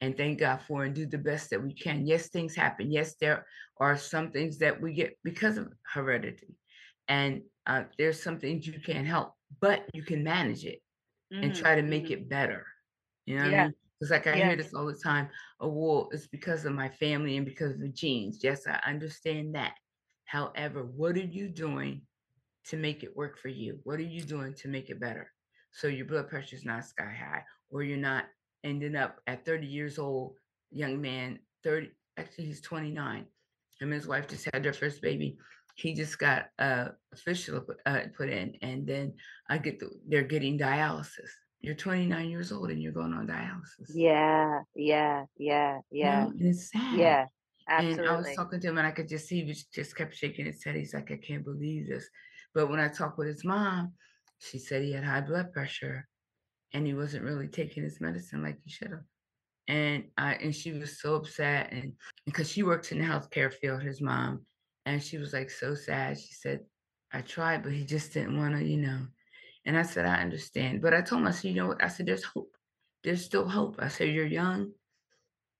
and 0.00 0.16
thank 0.16 0.38
God 0.38 0.60
for 0.66 0.84
and 0.84 0.94
do 0.94 1.06
the 1.06 1.18
best 1.18 1.50
that 1.50 1.62
we 1.62 1.72
can. 1.72 2.06
Yes, 2.06 2.28
things 2.28 2.54
happen. 2.54 2.90
Yes, 2.90 3.16
there 3.20 3.46
are 3.78 3.96
some 3.96 4.30
things 4.30 4.58
that 4.58 4.80
we 4.80 4.92
get 4.92 5.18
because 5.24 5.56
of 5.56 5.72
heredity, 5.92 6.54
and 7.08 7.42
uh, 7.66 7.84
there's 7.98 8.22
some 8.22 8.38
things 8.38 8.66
you 8.66 8.74
can't 8.80 9.06
help, 9.06 9.32
but 9.60 9.84
you 9.92 10.02
can 10.02 10.22
manage 10.22 10.64
it 10.64 10.80
mm-hmm. 11.32 11.44
and 11.44 11.54
try 11.54 11.74
to 11.74 11.82
make 11.82 12.04
mm-hmm. 12.04 12.14
it 12.14 12.28
better. 12.28 12.66
You 13.26 13.38
know 13.38 13.48
yeah. 13.48 13.62
I 13.62 13.64
mean? 13.64 13.74
Because 13.98 14.10
like 14.12 14.26
I 14.28 14.36
yeah. 14.36 14.46
hear 14.46 14.56
this 14.56 14.74
all 14.74 14.86
the 14.86 14.94
time. 14.94 15.28
Oh, 15.60 15.68
well, 15.68 16.08
it's 16.12 16.28
because 16.28 16.64
of 16.64 16.72
my 16.72 16.88
family 16.88 17.36
and 17.36 17.44
because 17.44 17.72
of 17.72 17.80
the 17.80 17.88
genes. 17.88 18.38
Yes, 18.42 18.66
I 18.66 18.78
understand 18.88 19.56
that. 19.56 19.74
However, 20.24 20.84
what 20.84 21.16
are 21.16 21.20
you 21.20 21.48
doing 21.48 22.02
to 22.66 22.76
make 22.76 23.02
it 23.02 23.16
work 23.16 23.38
for 23.38 23.48
you? 23.48 23.80
What 23.82 23.98
are 23.98 24.02
you 24.02 24.20
doing 24.20 24.54
to 24.58 24.68
make 24.68 24.88
it 24.88 25.00
better? 25.00 25.32
So 25.78 25.86
your 25.86 26.06
blood 26.06 26.28
pressure 26.28 26.56
is 26.56 26.64
not 26.64 26.84
sky 26.84 27.04
high, 27.16 27.44
or 27.70 27.84
you're 27.84 27.96
not 27.96 28.24
ending 28.64 28.96
up 28.96 29.20
at 29.28 29.46
30 29.46 29.64
years 29.64 29.96
old, 29.96 30.34
young 30.72 31.00
man, 31.00 31.38
30, 31.62 31.90
actually 32.16 32.46
he's 32.46 32.60
29. 32.62 33.18
Him 33.18 33.26
and 33.80 33.92
his 33.92 34.08
wife 34.08 34.26
just 34.26 34.48
had 34.52 34.64
their 34.64 34.72
first 34.72 35.00
baby. 35.00 35.38
He 35.76 35.94
just 35.94 36.18
got 36.18 36.46
uh, 36.58 36.88
official 37.12 37.64
uh, 37.86 38.00
put 38.16 38.28
in, 38.28 38.56
and 38.60 38.88
then 38.88 39.14
I 39.48 39.58
get 39.58 39.78
the, 39.78 39.90
they're 40.08 40.24
getting 40.24 40.58
dialysis. 40.58 41.30
You're 41.60 41.76
29 41.76 42.28
years 42.28 42.50
old 42.50 42.70
and 42.70 42.82
you're 42.82 42.90
going 42.90 43.14
on 43.14 43.28
dialysis. 43.28 43.92
Yeah, 43.94 44.62
yeah, 44.74 45.26
yeah, 45.36 45.78
yeah. 45.92 46.26
You 46.26 46.34
know, 46.34 46.50
it's 46.50 46.72
sad. 46.72 46.98
Yeah, 46.98 47.26
absolutely. 47.68 48.04
And 48.04 48.12
I 48.12 48.16
was 48.16 48.34
talking 48.34 48.58
to 48.58 48.66
him, 48.66 48.78
and 48.78 48.86
I 48.86 48.90
could 48.90 49.08
just 49.08 49.28
see 49.28 49.44
he 49.44 49.54
just 49.72 49.94
kept 49.94 50.16
shaking 50.16 50.46
his 50.46 50.64
head. 50.64 50.74
He's 50.74 50.94
like, 50.94 51.12
I 51.12 51.20
can't 51.24 51.44
believe 51.44 51.86
this. 51.86 52.08
But 52.52 52.68
when 52.68 52.80
I 52.80 52.88
talked 52.88 53.16
with 53.16 53.28
his 53.28 53.44
mom, 53.44 53.92
she 54.38 54.58
said 54.58 54.82
he 54.82 54.92
had 54.92 55.04
high 55.04 55.20
blood 55.20 55.52
pressure 55.52 56.08
and 56.72 56.86
he 56.86 56.94
wasn't 56.94 57.24
really 57.24 57.48
taking 57.48 57.82
his 57.82 58.00
medicine 58.00 58.42
like 58.42 58.58
he 58.64 58.70
should 58.70 58.90
have. 58.90 59.04
And 59.68 60.04
I 60.16 60.34
and 60.34 60.54
she 60.54 60.72
was 60.72 61.00
so 61.00 61.16
upset 61.16 61.72
and 61.72 61.92
because 62.24 62.50
she 62.50 62.62
works 62.62 62.90
in 62.92 62.98
the 62.98 63.04
healthcare 63.04 63.52
field, 63.52 63.82
his 63.82 64.00
mom, 64.00 64.46
and 64.86 65.02
she 65.02 65.18
was 65.18 65.32
like 65.32 65.50
so 65.50 65.74
sad. 65.74 66.18
She 66.18 66.32
said, 66.32 66.60
I 67.12 67.20
tried, 67.20 67.62
but 67.62 67.72
he 67.72 67.84
just 67.84 68.12
didn't 68.12 68.38
want 68.38 68.54
to, 68.54 68.64
you 68.64 68.78
know. 68.78 69.00
And 69.66 69.76
I 69.76 69.82
said, 69.82 70.06
I 70.06 70.22
understand. 70.22 70.80
But 70.80 70.94
I 70.94 71.02
told 71.02 71.22
him, 71.22 71.28
I 71.28 71.32
said, 71.32 71.50
you 71.50 71.54
know 71.54 71.68
what? 71.68 71.84
I 71.84 71.88
said, 71.88 72.06
there's 72.06 72.24
hope. 72.24 72.56
There's 73.04 73.24
still 73.24 73.46
hope. 73.46 73.76
I 73.78 73.88
said, 73.88 74.08
you're 74.08 74.26
young, 74.26 74.72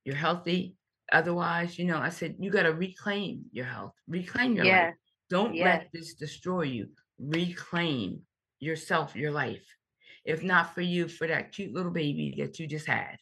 you're 0.04 0.16
healthy. 0.16 0.74
Otherwise, 1.12 1.78
you 1.78 1.84
know, 1.84 1.98
I 1.98 2.08
said, 2.10 2.36
you 2.38 2.50
got 2.50 2.62
to 2.64 2.72
reclaim 2.72 3.44
your 3.52 3.66
health, 3.66 3.92
reclaim 4.06 4.54
your 4.54 4.64
yeah. 4.64 4.86
life. 4.86 4.94
Don't 5.30 5.54
yeah. 5.54 5.64
let 5.64 5.88
this 5.92 6.14
destroy 6.14 6.62
you. 6.62 6.88
reclaim 7.18 8.20
yourself, 8.60 9.16
your 9.16 9.30
life. 9.32 9.76
If 10.24 10.42
not 10.42 10.74
for 10.74 10.82
you, 10.82 11.08
for 11.08 11.26
that 11.26 11.52
cute 11.52 11.72
little 11.72 11.92
baby 11.92 12.34
that 12.38 12.58
you 12.58 12.66
just 12.66 12.86
had. 12.86 13.18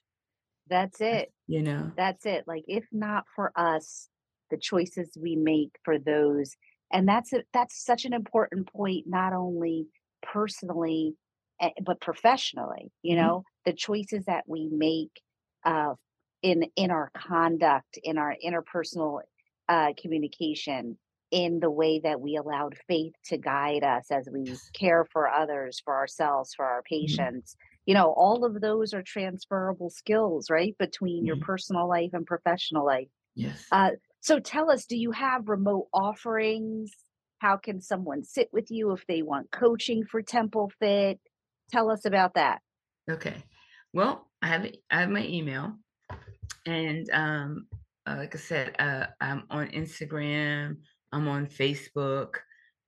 That's 0.68 1.00
it. 1.00 1.32
You 1.46 1.62
know, 1.62 1.92
That's 1.96 2.26
it. 2.26 2.44
Like 2.46 2.64
if 2.68 2.86
not 2.92 3.26
for 3.34 3.52
us, 3.56 4.08
the 4.50 4.58
choices 4.58 5.16
we 5.20 5.36
make 5.36 5.78
for 5.84 5.98
those, 5.98 6.56
and 6.92 7.08
that's 7.08 7.32
a, 7.32 7.44
that's 7.52 7.84
such 7.84 8.04
an 8.04 8.12
important 8.12 8.72
point, 8.72 9.06
not 9.08 9.32
only 9.32 9.88
personally, 10.22 11.16
eh, 11.60 11.70
but 11.84 12.00
professionally. 12.00 12.92
You 13.02 13.16
Mhm. 13.16 13.16
know, 13.16 13.44
the 13.64 13.72
choices 13.72 14.26
that 14.26 14.44
we 14.48 14.68
make 14.70 15.22
uh, 15.64 15.94
in 16.42 16.64
in 16.76 16.90
our 16.90 17.10
conduct, 17.16 17.98
in 18.02 18.18
our 18.18 18.36
interpersonal 18.44 19.20
uh, 19.68 19.92
communication, 20.00 20.98
in 21.30 21.60
the 21.60 21.70
way 21.70 21.98
that 22.00 22.20
we 22.20 22.36
allowed 22.36 22.76
faith 22.86 23.14
to 23.24 23.36
guide 23.36 23.82
us 23.84 24.10
as 24.10 24.28
we 24.32 24.56
care 24.72 25.04
for 25.04 25.28
others, 25.28 25.80
for 25.84 25.94
ourselves, 25.96 26.54
for 26.54 26.64
our 26.64 26.82
Mhm. 26.82 26.86
patients. 26.86 27.56
You 27.84 27.94
know, 27.94 28.12
all 28.12 28.44
of 28.44 28.60
those 28.60 28.94
are 28.94 29.02
transferable 29.02 29.90
skills, 29.90 30.50
right? 30.50 30.76
Between 30.78 31.24
your 31.26 31.36
Mhm. 31.36 31.42
personal 31.42 31.88
life 31.88 32.10
and 32.12 32.26
professional 32.26 32.84
life. 32.86 33.08
yes. 33.34 33.66
Uh, 33.70 33.90
so 34.20 34.40
tell 34.40 34.70
us, 34.70 34.86
do 34.86 34.96
you 34.96 35.10
have 35.12 35.48
remote 35.48 35.88
offerings? 35.92 36.92
How 37.38 37.56
can 37.58 37.80
someone 37.82 38.24
sit 38.24 38.50
with 38.52 38.70
you 38.70 38.92
if 38.92 39.06
they 39.06 39.22
want 39.22 39.50
coaching 39.50 40.04
for 40.06 40.22
Temple 40.22 40.70
Fit? 40.78 41.20
Tell 41.70 41.90
us 41.90 42.04
about 42.06 42.34
that. 42.34 42.62
Okay. 43.10 43.42
Well, 43.92 44.30
I 44.40 44.46
have 44.48 44.66
I 44.90 45.00
have 45.00 45.10
my 45.10 45.24
email, 45.26 45.76
and 46.64 47.08
um, 47.10 47.68
uh, 48.06 48.16
like 48.18 48.34
I 48.34 48.38
said, 48.38 48.76
uh, 48.78 49.08
I'm 49.20 49.44
on 49.50 49.68
Instagram. 49.68 50.78
I'm 51.16 51.28
on 51.28 51.46
Facebook. 51.46 52.36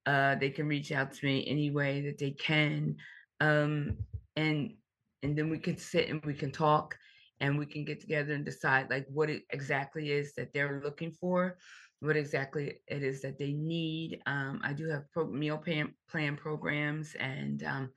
Uh, 0.04 0.34
they 0.34 0.50
can 0.50 0.68
reach 0.68 0.92
out 0.92 1.12
to 1.12 1.26
me 1.26 1.46
any 1.48 1.70
way 1.70 2.02
that 2.02 2.18
they 2.18 2.32
can, 2.32 2.96
um, 3.40 3.96
and 4.36 4.74
and 5.22 5.36
then 5.36 5.50
we 5.50 5.58
can 5.58 5.76
sit 5.76 6.08
and 6.08 6.24
we 6.24 6.34
can 6.34 6.50
talk, 6.50 6.96
and 7.40 7.58
we 7.58 7.66
can 7.66 7.84
get 7.84 8.00
together 8.00 8.34
and 8.34 8.44
decide 8.44 8.90
like 8.90 9.06
what 9.08 9.30
it 9.30 9.44
exactly 9.50 10.12
is 10.12 10.34
that 10.34 10.52
they're 10.52 10.82
looking 10.84 11.12
for, 11.12 11.56
what 12.00 12.16
exactly 12.16 12.80
it 12.86 13.02
is 13.02 13.22
that 13.22 13.38
they 13.38 13.52
need. 13.52 14.20
Um, 14.26 14.60
I 14.62 14.74
do 14.74 14.88
have 14.88 15.10
pro- 15.10 15.30
meal 15.30 15.58
plan 15.58 15.94
plan 16.10 16.36
programs 16.36 17.14
and 17.14 17.62
um, 17.64 17.90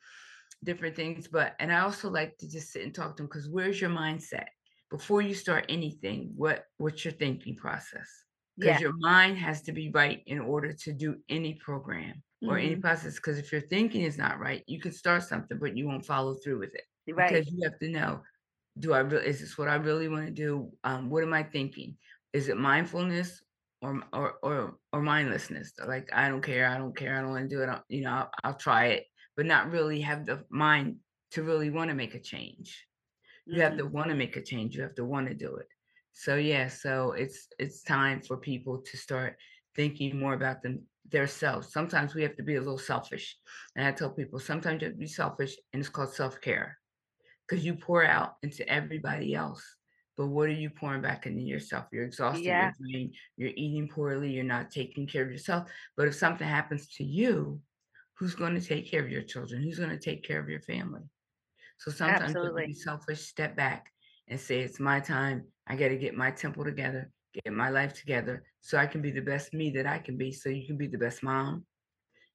different 0.63 0.95
things 0.95 1.27
but 1.27 1.55
and 1.59 1.73
i 1.73 1.79
also 1.79 2.07
like 2.07 2.37
to 2.37 2.47
just 2.47 2.71
sit 2.71 2.83
and 2.83 2.93
talk 2.93 3.15
to 3.15 3.23
them 3.23 3.27
because 3.27 3.49
where's 3.49 3.81
your 3.81 3.89
mindset 3.89 4.45
before 4.91 5.21
you 5.21 5.33
start 5.33 5.65
anything 5.69 6.31
what 6.35 6.65
what's 6.77 7.03
your 7.03 7.13
thinking 7.13 7.55
process 7.55 8.25
because 8.59 8.79
Yeah. 8.79 8.81
your 8.81 8.93
mind 8.97 9.37
has 9.37 9.61
to 9.63 9.71
be 9.71 9.91
right 9.91 10.23
in 10.25 10.39
order 10.39 10.73
to 10.73 10.93
do 10.93 11.21
any 11.29 11.55
program 11.55 12.23
or 12.45 12.57
any 12.57 12.75
Mhm. 12.75 12.83
process 12.85 13.15
because 13.15 13.37
if 13.37 13.51
your 13.51 13.61
thinking 13.61 14.01
is 14.01 14.17
not 14.17 14.39
right 14.39 14.63
you 14.67 14.79
can 14.79 14.91
start 14.91 15.23
something 15.23 15.59
but 15.59 15.77
you 15.77 15.87
won't 15.87 16.05
follow 16.05 16.35
through 16.35 16.59
with 16.59 16.73
it 16.75 16.85
Right. 17.07 17.45
because 17.45 17.51
you 17.51 17.63
have 17.63 17.77
to 17.79 17.89
know 17.89 18.23
do 18.79 18.93
i 18.93 18.99
really 18.99 19.27
is 19.27 19.39
this 19.41 19.57
what 19.57 19.67
i 19.67 19.75
really 19.75 20.07
want 20.07 20.25
to 20.25 20.31
do 20.33 20.71
um 20.83 21.09
what 21.09 21.23
am 21.23 21.33
i 21.33 21.43
thinking 21.43 21.97
is 22.33 22.49
it 22.49 22.57
mindfulness 22.57 23.43
or 23.81 24.01
or 24.13 24.33
or, 24.43 24.77
or 24.93 25.01
mindlessness 25.01 25.73
like 25.87 26.09
i 26.13 26.29
don't 26.29 26.41
care 26.43 26.67
i 26.67 26.77
don't 26.77 26.95
care 26.95 27.17
i 27.17 27.21
don't 27.21 27.31
want 27.31 27.49
to 27.49 27.55
do 27.55 27.61
it 27.61 27.69
I'll, 27.69 27.83
you 27.89 28.01
know 28.01 28.11
I'll, 28.11 28.31
I'll 28.43 28.55
try 28.57 28.87
it 28.87 29.07
but 29.35 29.45
not 29.45 29.71
really 29.71 30.01
have 30.01 30.25
the 30.25 30.45
mind 30.49 30.99
to 31.31 31.43
really 31.43 31.69
want 31.69 31.89
to 31.89 31.95
make 31.95 32.15
a 32.15 32.21
change 32.21 32.87
you 33.51 33.61
have 33.61 33.75
Mhm. 33.75 33.77
to 33.77 33.85
want 33.87 34.09
to 34.09 34.15
make 34.15 34.35
a 34.37 34.43
change 34.43 34.75
you 34.75 34.83
have 34.83 34.95
to 34.95 35.05
want 35.05 35.27
to 35.27 35.33
do 35.35 35.55
it 35.57 35.67
so 36.13 36.35
yeah 36.35 36.67
so 36.67 37.11
it's 37.11 37.47
it's 37.59 37.83
time 37.83 38.21
for 38.21 38.37
people 38.37 38.79
to 38.79 38.97
start 38.97 39.37
thinking 39.75 40.19
more 40.19 40.33
about 40.33 40.61
them 40.61 40.83
themselves. 41.09 41.73
Sometimes 41.73 42.13
we 42.13 42.21
have 42.23 42.35
to 42.35 42.43
be 42.43 42.55
a 42.55 42.59
little 42.59 42.77
selfish 42.77 43.37
and 43.75 43.85
i 43.85 43.91
tell 43.91 44.09
people 44.09 44.39
sometimes 44.39 44.81
you 44.81 44.87
have 44.87 44.95
to 44.95 44.99
be 44.99 45.07
selfish 45.07 45.55
and 45.73 45.79
it's 45.79 45.89
called 45.89 46.13
self-care 46.13 46.77
because 47.47 47.65
you 47.65 47.73
pour 47.75 48.05
out 48.05 48.35
into 48.43 48.67
everybody 48.69 49.33
else 49.33 49.63
but 50.17 50.27
what 50.27 50.49
are 50.49 50.53
you 50.53 50.69
pouring 50.69 51.01
back 51.01 51.25
into 51.25 51.41
yourself? 51.41 51.85
You're 51.91 52.03
exhausted 52.03 52.45
Yeah. 52.45 52.71
you're 52.79 52.91
drained 52.91 53.15
you're 53.37 53.51
eating 53.55 53.87
poorly 53.87 54.31
you're 54.31 54.43
not 54.43 54.71
taking 54.71 55.07
care 55.07 55.23
of 55.23 55.31
yourself 55.31 55.67
but 55.97 56.07
if 56.07 56.15
something 56.15 56.47
happens 56.47 56.87
to 56.97 57.03
you 57.03 57.59
who's 58.21 58.35
going 58.35 58.53
to 58.53 58.61
take 58.61 58.89
care 58.89 59.03
of 59.03 59.09
your 59.09 59.23
children? 59.23 59.63
Who's 59.63 59.79
going 59.79 59.89
to 59.89 59.97
take 59.97 60.23
care 60.23 60.39
of 60.39 60.47
your 60.47 60.61
family? 60.61 61.01
So 61.79 61.89
sometimes 61.89 62.33
to 62.33 62.53
be 62.53 62.73
selfish 62.73 63.21
step 63.21 63.55
back 63.55 63.91
and 64.31 64.39
say 64.39 64.61
it's 64.61 64.79
my 64.79 64.99
time 64.99 65.43
i 65.67 65.75
got 65.75 65.89
to 65.89 65.97
get 65.97 66.15
my 66.15 66.31
temple 66.31 66.63
together 66.63 67.11
get 67.43 67.53
my 67.53 67.69
life 67.69 67.93
together 67.93 68.43
so 68.61 68.77
i 68.77 68.87
can 68.87 69.01
be 69.01 69.11
the 69.11 69.21
best 69.21 69.53
me 69.53 69.69
that 69.69 69.85
i 69.85 69.99
can 69.99 70.17
be 70.17 70.31
so 70.31 70.49
you 70.49 70.65
can 70.65 70.77
be 70.77 70.87
the 70.87 70.97
best 70.97 71.21
mom 71.21 71.63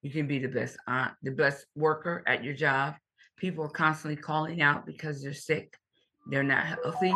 you 0.03 0.13
can 0.13 0.29
be 0.29 0.39
the 0.39 0.49
best 0.49 0.77
aunt, 0.87 1.15
the 1.25 1.33
best 1.33 1.67
worker 1.75 2.23
at 2.27 2.45
your 2.45 2.55
job. 2.55 2.95
People 3.37 3.65
are 3.65 3.71
constantly 3.71 4.15
calling 4.15 4.63
out 4.63 4.87
because 4.87 5.21
they're 5.21 5.33
sick, 5.33 5.77
they're 6.31 6.45
not 6.45 6.65
healthy. 6.65 7.13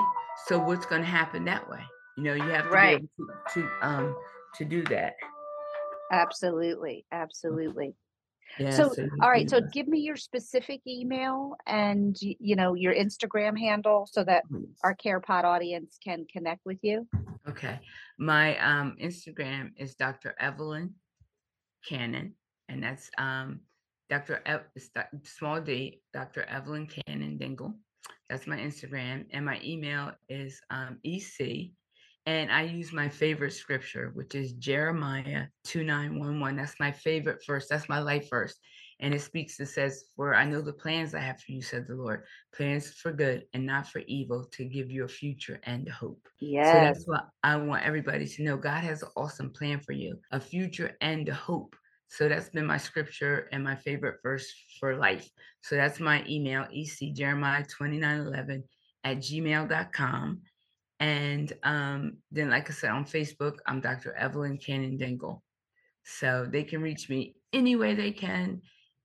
So 0.47 0.59
what's 0.59 0.87
going 0.87 1.03
to 1.03 1.09
happen 1.09 1.45
that 1.45 1.69
way? 1.71 1.81
You 2.17 2.25
know, 2.25 2.35
you 2.35 2.51
have 2.51 2.65
to 2.65 2.71
Right. 2.71 3.01
be 3.01 3.25
able 3.25 3.33
to, 3.55 3.63
to 3.63 3.87
um 3.87 4.17
to 4.57 4.65
do 4.65 4.83
that. 4.87 5.15
Absolutely. 6.11 7.07
Absolutely. 7.13 7.95
So, 8.71 8.93
all 9.23 9.31
right. 9.31 9.49
So, 9.49 9.61
give 9.61 9.89
me 9.89 10.01
your 10.01 10.17
specific 10.17 10.81
email 10.87 11.55
and 11.67 12.17
you 12.21 12.57
know 12.57 12.75
your 12.75 12.95
Instagram 12.95 13.59
handle 13.59 14.09
so 14.11 14.25
that 14.25 14.45
that. 14.51 14.65
our 14.85 14.95
CarePod 14.95 15.45
audience 15.45 15.99
can 16.03 16.27
connect 16.31 16.65
with 16.65 16.79
you. 16.83 17.07
Okay. 17.49 17.81
My 18.19 18.59
um 18.59 18.97
Instagram 19.03 19.71
is 19.77 19.95
Dr. 19.95 20.35
Evelyn 20.39 20.95
Cannon, 21.89 22.35
and 22.69 22.83
that's 22.83 23.11
um 23.19 23.61
Dr. 24.11 24.43
Doc- 24.95 25.09
small 25.23 25.61
d 25.61 26.03
Dr. 26.13 26.43
Evelyn 26.45 26.87
Cannon 26.87 27.39
Dingle. 27.39 27.75
That's 28.29 28.47
my 28.47 28.57
Instagram, 28.57 29.27
and 29.33 29.45
my 29.45 29.61
email 29.65 30.13
is 30.29 30.61
um, 30.71 30.99
EC. 31.05 31.71
And 32.27 32.53
I 32.53 32.63
use 32.63 32.93
my 32.93 33.09
favorite 33.09 33.53
scripture, 33.53 34.11
which 34.15 34.35
is 34.35 34.53
Jeremiah 34.53 35.47
2911. 35.65 36.57
That's 36.57 36.79
my 36.79 36.93
favorite 36.93 37.43
verse. 37.47 37.67
That's 37.69 37.89
my 37.89 37.99
life 38.01 38.29
verse. 38.31 38.55
And 39.01 39.15
it 39.15 39.23
speaks, 39.23 39.59
it 39.59 39.67
says, 39.67 40.05
For 40.15 40.35
I 40.35 40.45
know 40.45 40.61
the 40.61 40.75
plans 40.75 41.15
I 41.15 41.21
have 41.21 41.41
for 41.41 41.53
you, 41.53 41.63
said 41.63 41.87
the 41.89 41.95
Lord, 41.95 42.25
plans 42.55 42.91
for 42.91 43.13
good 43.13 43.45
and 43.55 43.65
not 43.65 43.89
for 43.89 44.01
evil, 44.07 44.45
to 44.53 44.65
give 44.65 44.91
you 44.91 45.05
a 45.05 45.09
future 45.09 45.59
and 45.65 45.89
hope. 45.89 46.29
So 46.61 46.79
that's 46.81 47.07
what 47.07 47.27
I 47.43 47.57
want 47.57 47.85
everybody 47.85 48.27
to 48.27 48.43
know. 48.43 48.59
God 48.59 48.85
has 48.85 49.03
an 49.03 49.09
awesome 49.17 49.51
plan 49.51 49.81
for 49.81 49.93
you, 49.93 50.19
a 50.31 50.41
future 50.41 50.97
and 51.01 51.27
a 51.29 51.35
hope. 51.35 51.75
So 52.09 52.29
that's 52.29 52.51
been 52.51 52.67
my 52.67 52.77
scripture 52.77 53.49
and 53.53 53.65
my 53.65 53.77
favorite 53.77 54.17
verse 54.23 54.53
for 54.79 54.97
life. 54.97 55.31
So 55.63 55.77
that's 55.77 56.01
my 56.01 56.25
email, 56.29 56.67
ecjeremiah2911 56.75 58.63
at 59.05 59.17
gmail.com. 59.19 60.43
And 61.01 61.51
um, 61.63 62.19
then, 62.31 62.51
like 62.51 62.69
I 62.69 62.75
said, 62.75 62.91
on 62.91 63.07
Facebook, 63.07 63.57
I'm 63.67 63.81
Dr. 63.81 64.15
Evelyn 64.15 64.59
Cannon 64.59 64.99
Dingle. 64.99 65.43
So 66.05 66.47
they 66.51 66.63
can 66.63 66.83
reach 66.83 67.09
me 67.09 67.37
any 67.53 67.75
way 67.75 67.95
they 67.95 68.13
can. 68.13 68.61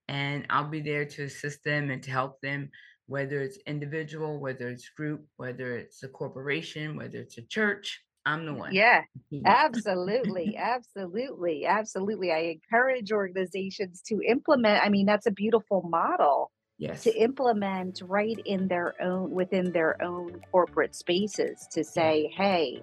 And 0.08 0.46
I'll 0.50 0.68
be 0.68 0.82
there 0.82 1.06
to 1.06 1.24
assist 1.24 1.64
them 1.64 1.90
and 1.90 2.02
to 2.02 2.10
help 2.10 2.40
them, 2.42 2.70
whether 3.06 3.40
it's 3.40 3.58
individual, 3.66 4.38
whether 4.38 4.68
it's 4.68 4.90
group, 4.90 5.24
whether 5.36 5.76
it's 5.76 6.02
a 6.02 6.08
corporation, 6.08 6.96
whether 6.96 7.18
it's 7.18 7.38
a 7.38 7.46
church. 7.46 8.02
I'm 8.26 8.44
the 8.44 8.54
one. 8.54 8.74
Yeah. 8.74 9.02
Absolutely. 9.46 10.56
Absolutely. 10.56 11.64
Absolutely. 11.64 12.30
I 12.30 12.58
encourage 12.60 13.10
organizations 13.10 14.02
to 14.08 14.20
implement. 14.28 14.84
I 14.84 14.90
mean, 14.90 15.06
that's 15.06 15.26
a 15.26 15.30
beautiful 15.30 15.82
model 15.88 16.50
Yes. 16.78 17.04
to 17.04 17.22
implement 17.22 18.02
right 18.04 18.38
in 18.44 18.68
their 18.68 18.94
own 19.02 19.30
within 19.30 19.72
their 19.72 20.02
own 20.02 20.40
corporate 20.52 20.94
spaces 20.94 21.66
to 21.72 21.80
mm. 21.80 21.86
say, 21.86 22.32
hey, 22.36 22.82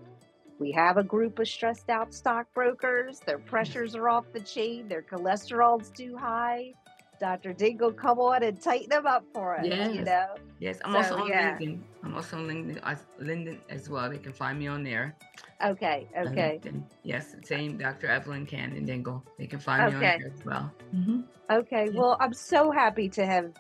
we 0.60 0.72
have 0.72 0.98
a 0.98 1.04
group 1.04 1.38
of 1.40 1.48
stressed 1.48 1.90
out 1.90 2.14
stockbrokers. 2.14 3.20
Their 3.20 3.38
mm. 3.38 3.46
pressures 3.46 3.96
are 3.96 4.10
off 4.10 4.26
the 4.34 4.40
chain. 4.40 4.88
Their 4.88 5.04
cholesterol's 5.04 5.92
too 5.92 6.18
high. 6.18 6.74
Dr. 7.20 7.54
Dingle, 7.54 7.94
come 7.94 8.20
on 8.20 8.44
and 8.44 8.60
tighten 8.60 8.90
them 8.90 9.06
up 9.06 9.24
for 9.34 9.58
us. 9.58 9.66
You 9.66 9.72
Yes. 9.72 10.06
know? 10.06 10.36
Yes. 10.60 10.80
I'm 10.84 10.92
So, 10.92 10.98
also 10.98 11.18
on 11.24 11.28
yeah. 11.30 11.58
LinkedIn. 11.58 11.80
I'm 12.04 12.16
also 12.16 12.38
on 12.38 12.48
LinkedIn, 12.48 12.80
as- 12.84 13.06
uh, 13.20 13.24
LinkedIn 13.24 13.60
as 13.70 13.90
well. 13.90 14.10
They 14.10 14.18
can 14.18 14.34
find 14.34 14.60
me 14.60 14.68
on 14.68 14.84
there. 14.84 15.16
Okay. 15.64 16.08
Okay. 16.18 16.60
LinkedIn. 16.62 16.84
Yes. 17.04 17.36
Same 17.44 17.78
Dr. 17.78 18.08
Evelyn 18.08 18.46
Cannon 18.46 18.84
Dingle. 18.86 19.24
They 19.38 19.48
can 19.48 19.60
find 19.60 19.88
me 19.88 19.96
on 19.96 20.02
there 20.02 20.32
as 20.34 20.44
well. 20.46 20.72
Mhm. 20.94 21.24
Okay. 21.50 21.90
Well, 21.94 22.18
I'm 22.20 22.34
so 22.34 22.72
happy 22.72 23.08
to 23.10 23.26
have 23.26 23.54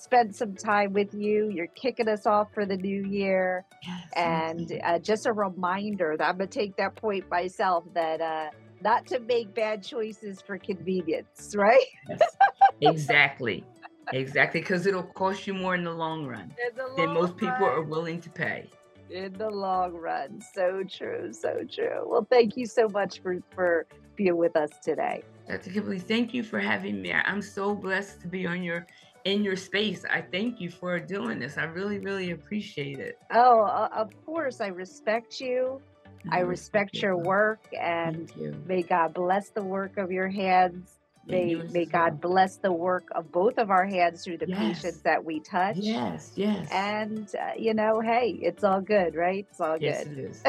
spent 0.00 0.34
some 0.34 0.54
time 0.54 0.92
with 0.92 1.12
you. 1.14 1.48
You're 1.50 1.66
kicking 1.68 2.08
us 2.08 2.26
off 2.26 2.52
for 2.52 2.64
the 2.66 2.76
new 2.76 3.04
year. 3.04 3.64
Yes. 3.86 4.08
And 4.16 4.80
uh, 4.84 4.98
just 4.98 5.26
a 5.26 5.32
reminder 5.32 6.16
that 6.18 6.28
I'm 6.28 6.38
going 6.38 6.48
to 6.48 6.58
take 6.58 6.76
that 6.76 6.96
point 6.96 7.28
myself 7.30 7.84
that 7.94 8.20
uh, 8.20 8.50
not 8.82 9.06
to 9.08 9.20
make 9.20 9.54
bad 9.54 9.82
choices 9.82 10.40
for 10.40 10.58
convenience, 10.58 11.54
right? 11.56 11.84
Yes. 12.08 12.20
exactly. 12.80 13.64
Exactly. 14.12 14.60
Because 14.60 14.86
it'll 14.86 15.02
cost 15.02 15.46
you 15.46 15.54
more 15.54 15.74
in 15.74 15.84
the 15.84 15.92
long 15.92 16.26
run 16.26 16.52
the 16.76 16.82
than 16.96 17.06
long 17.06 17.14
most 17.14 17.36
people 17.36 17.54
run. 17.60 17.70
are 17.70 17.82
willing 17.82 18.20
to 18.22 18.30
pay. 18.30 18.68
in 19.10 19.32
the 19.34 19.48
long 19.50 19.92
run. 19.92 20.40
So 20.54 20.82
true, 20.88 21.32
so 21.32 21.60
true. 21.70 22.02
Well, 22.06 22.26
thank 22.30 22.56
you 22.56 22.66
so 22.66 22.88
much 22.88 23.20
for 23.22 23.38
for 23.54 23.86
being 24.16 24.36
with 24.36 24.56
us 24.56 24.70
today. 24.82 25.22
Dr. 25.48 25.70
Kipley, 25.70 25.98
thank 25.98 26.32
you 26.34 26.42
for 26.42 26.58
having 26.60 27.00
me. 27.02 27.12
I'm 27.12 27.42
so 27.42 27.74
blessed 27.74 28.20
to 28.22 28.28
be 28.28 28.46
on 28.46 28.62
your 28.62 28.86
in 29.24 29.44
your 29.44 29.56
space. 29.56 30.04
I 30.08 30.20
thank 30.20 30.60
you 30.60 30.70
for 30.70 30.98
doing 30.98 31.38
this. 31.38 31.58
I 31.58 31.64
really, 31.64 31.98
really 31.98 32.30
appreciate 32.30 32.98
it. 32.98 33.18
Oh, 33.32 33.88
of 33.92 34.10
course. 34.24 34.60
I 34.60 34.68
respect 34.68 35.40
you. 35.40 35.80
I 36.30 36.40
respect 36.40 36.96
your 36.96 37.16
work 37.16 37.60
and 37.78 38.30
you. 38.36 38.54
may 38.66 38.82
God 38.82 39.14
bless 39.14 39.48
the 39.50 39.62
work 39.62 39.96
of 39.96 40.12
your 40.12 40.28
hands. 40.28 40.98
May, 41.26 41.54
may 41.54 41.84
God 41.84 42.20
bless 42.20 42.56
the 42.56 42.72
work 42.72 43.04
of 43.14 43.30
both 43.30 43.58
of 43.58 43.70
our 43.70 43.86
hands 43.86 44.24
through 44.24 44.38
the 44.38 44.48
yes. 44.48 44.58
patients 44.58 45.02
that 45.02 45.24
we 45.24 45.38
touch. 45.40 45.76
Yes, 45.76 46.32
yes. 46.34 46.68
And, 46.72 47.32
uh, 47.36 47.52
you 47.56 47.72
know, 47.72 48.00
hey, 48.00 48.38
it's 48.42 48.64
all 48.64 48.80
good, 48.80 49.14
right? 49.14 49.46
It's 49.48 49.60
all 49.60 49.78
good. 49.78 49.82
yes, 49.82 50.04
good. 50.08 50.18
It 50.18 50.24
is. 50.24 50.42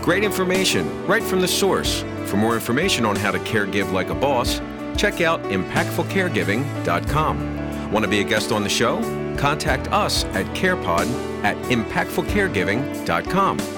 Great 0.04 0.22
information 0.22 1.06
right 1.06 1.22
from 1.22 1.40
the 1.40 1.48
source. 1.48 2.04
For 2.26 2.36
more 2.36 2.54
information 2.54 3.04
on 3.04 3.16
how 3.16 3.30
to 3.30 3.38
care 3.40 3.66
give 3.66 3.92
like 3.92 4.08
a 4.10 4.14
boss, 4.14 4.60
check 4.96 5.20
out 5.20 5.42
impactfulcaregiving.com. 5.44 7.92
Want 7.92 8.04
to 8.04 8.10
be 8.10 8.20
a 8.20 8.24
guest 8.24 8.52
on 8.52 8.62
the 8.62 8.68
show? 8.68 9.00
Contact 9.36 9.90
us 9.92 10.24
at 10.26 10.46
CarePod 10.56 11.06
at 11.44 11.56
impactfulcaregiving.com. 11.66 13.75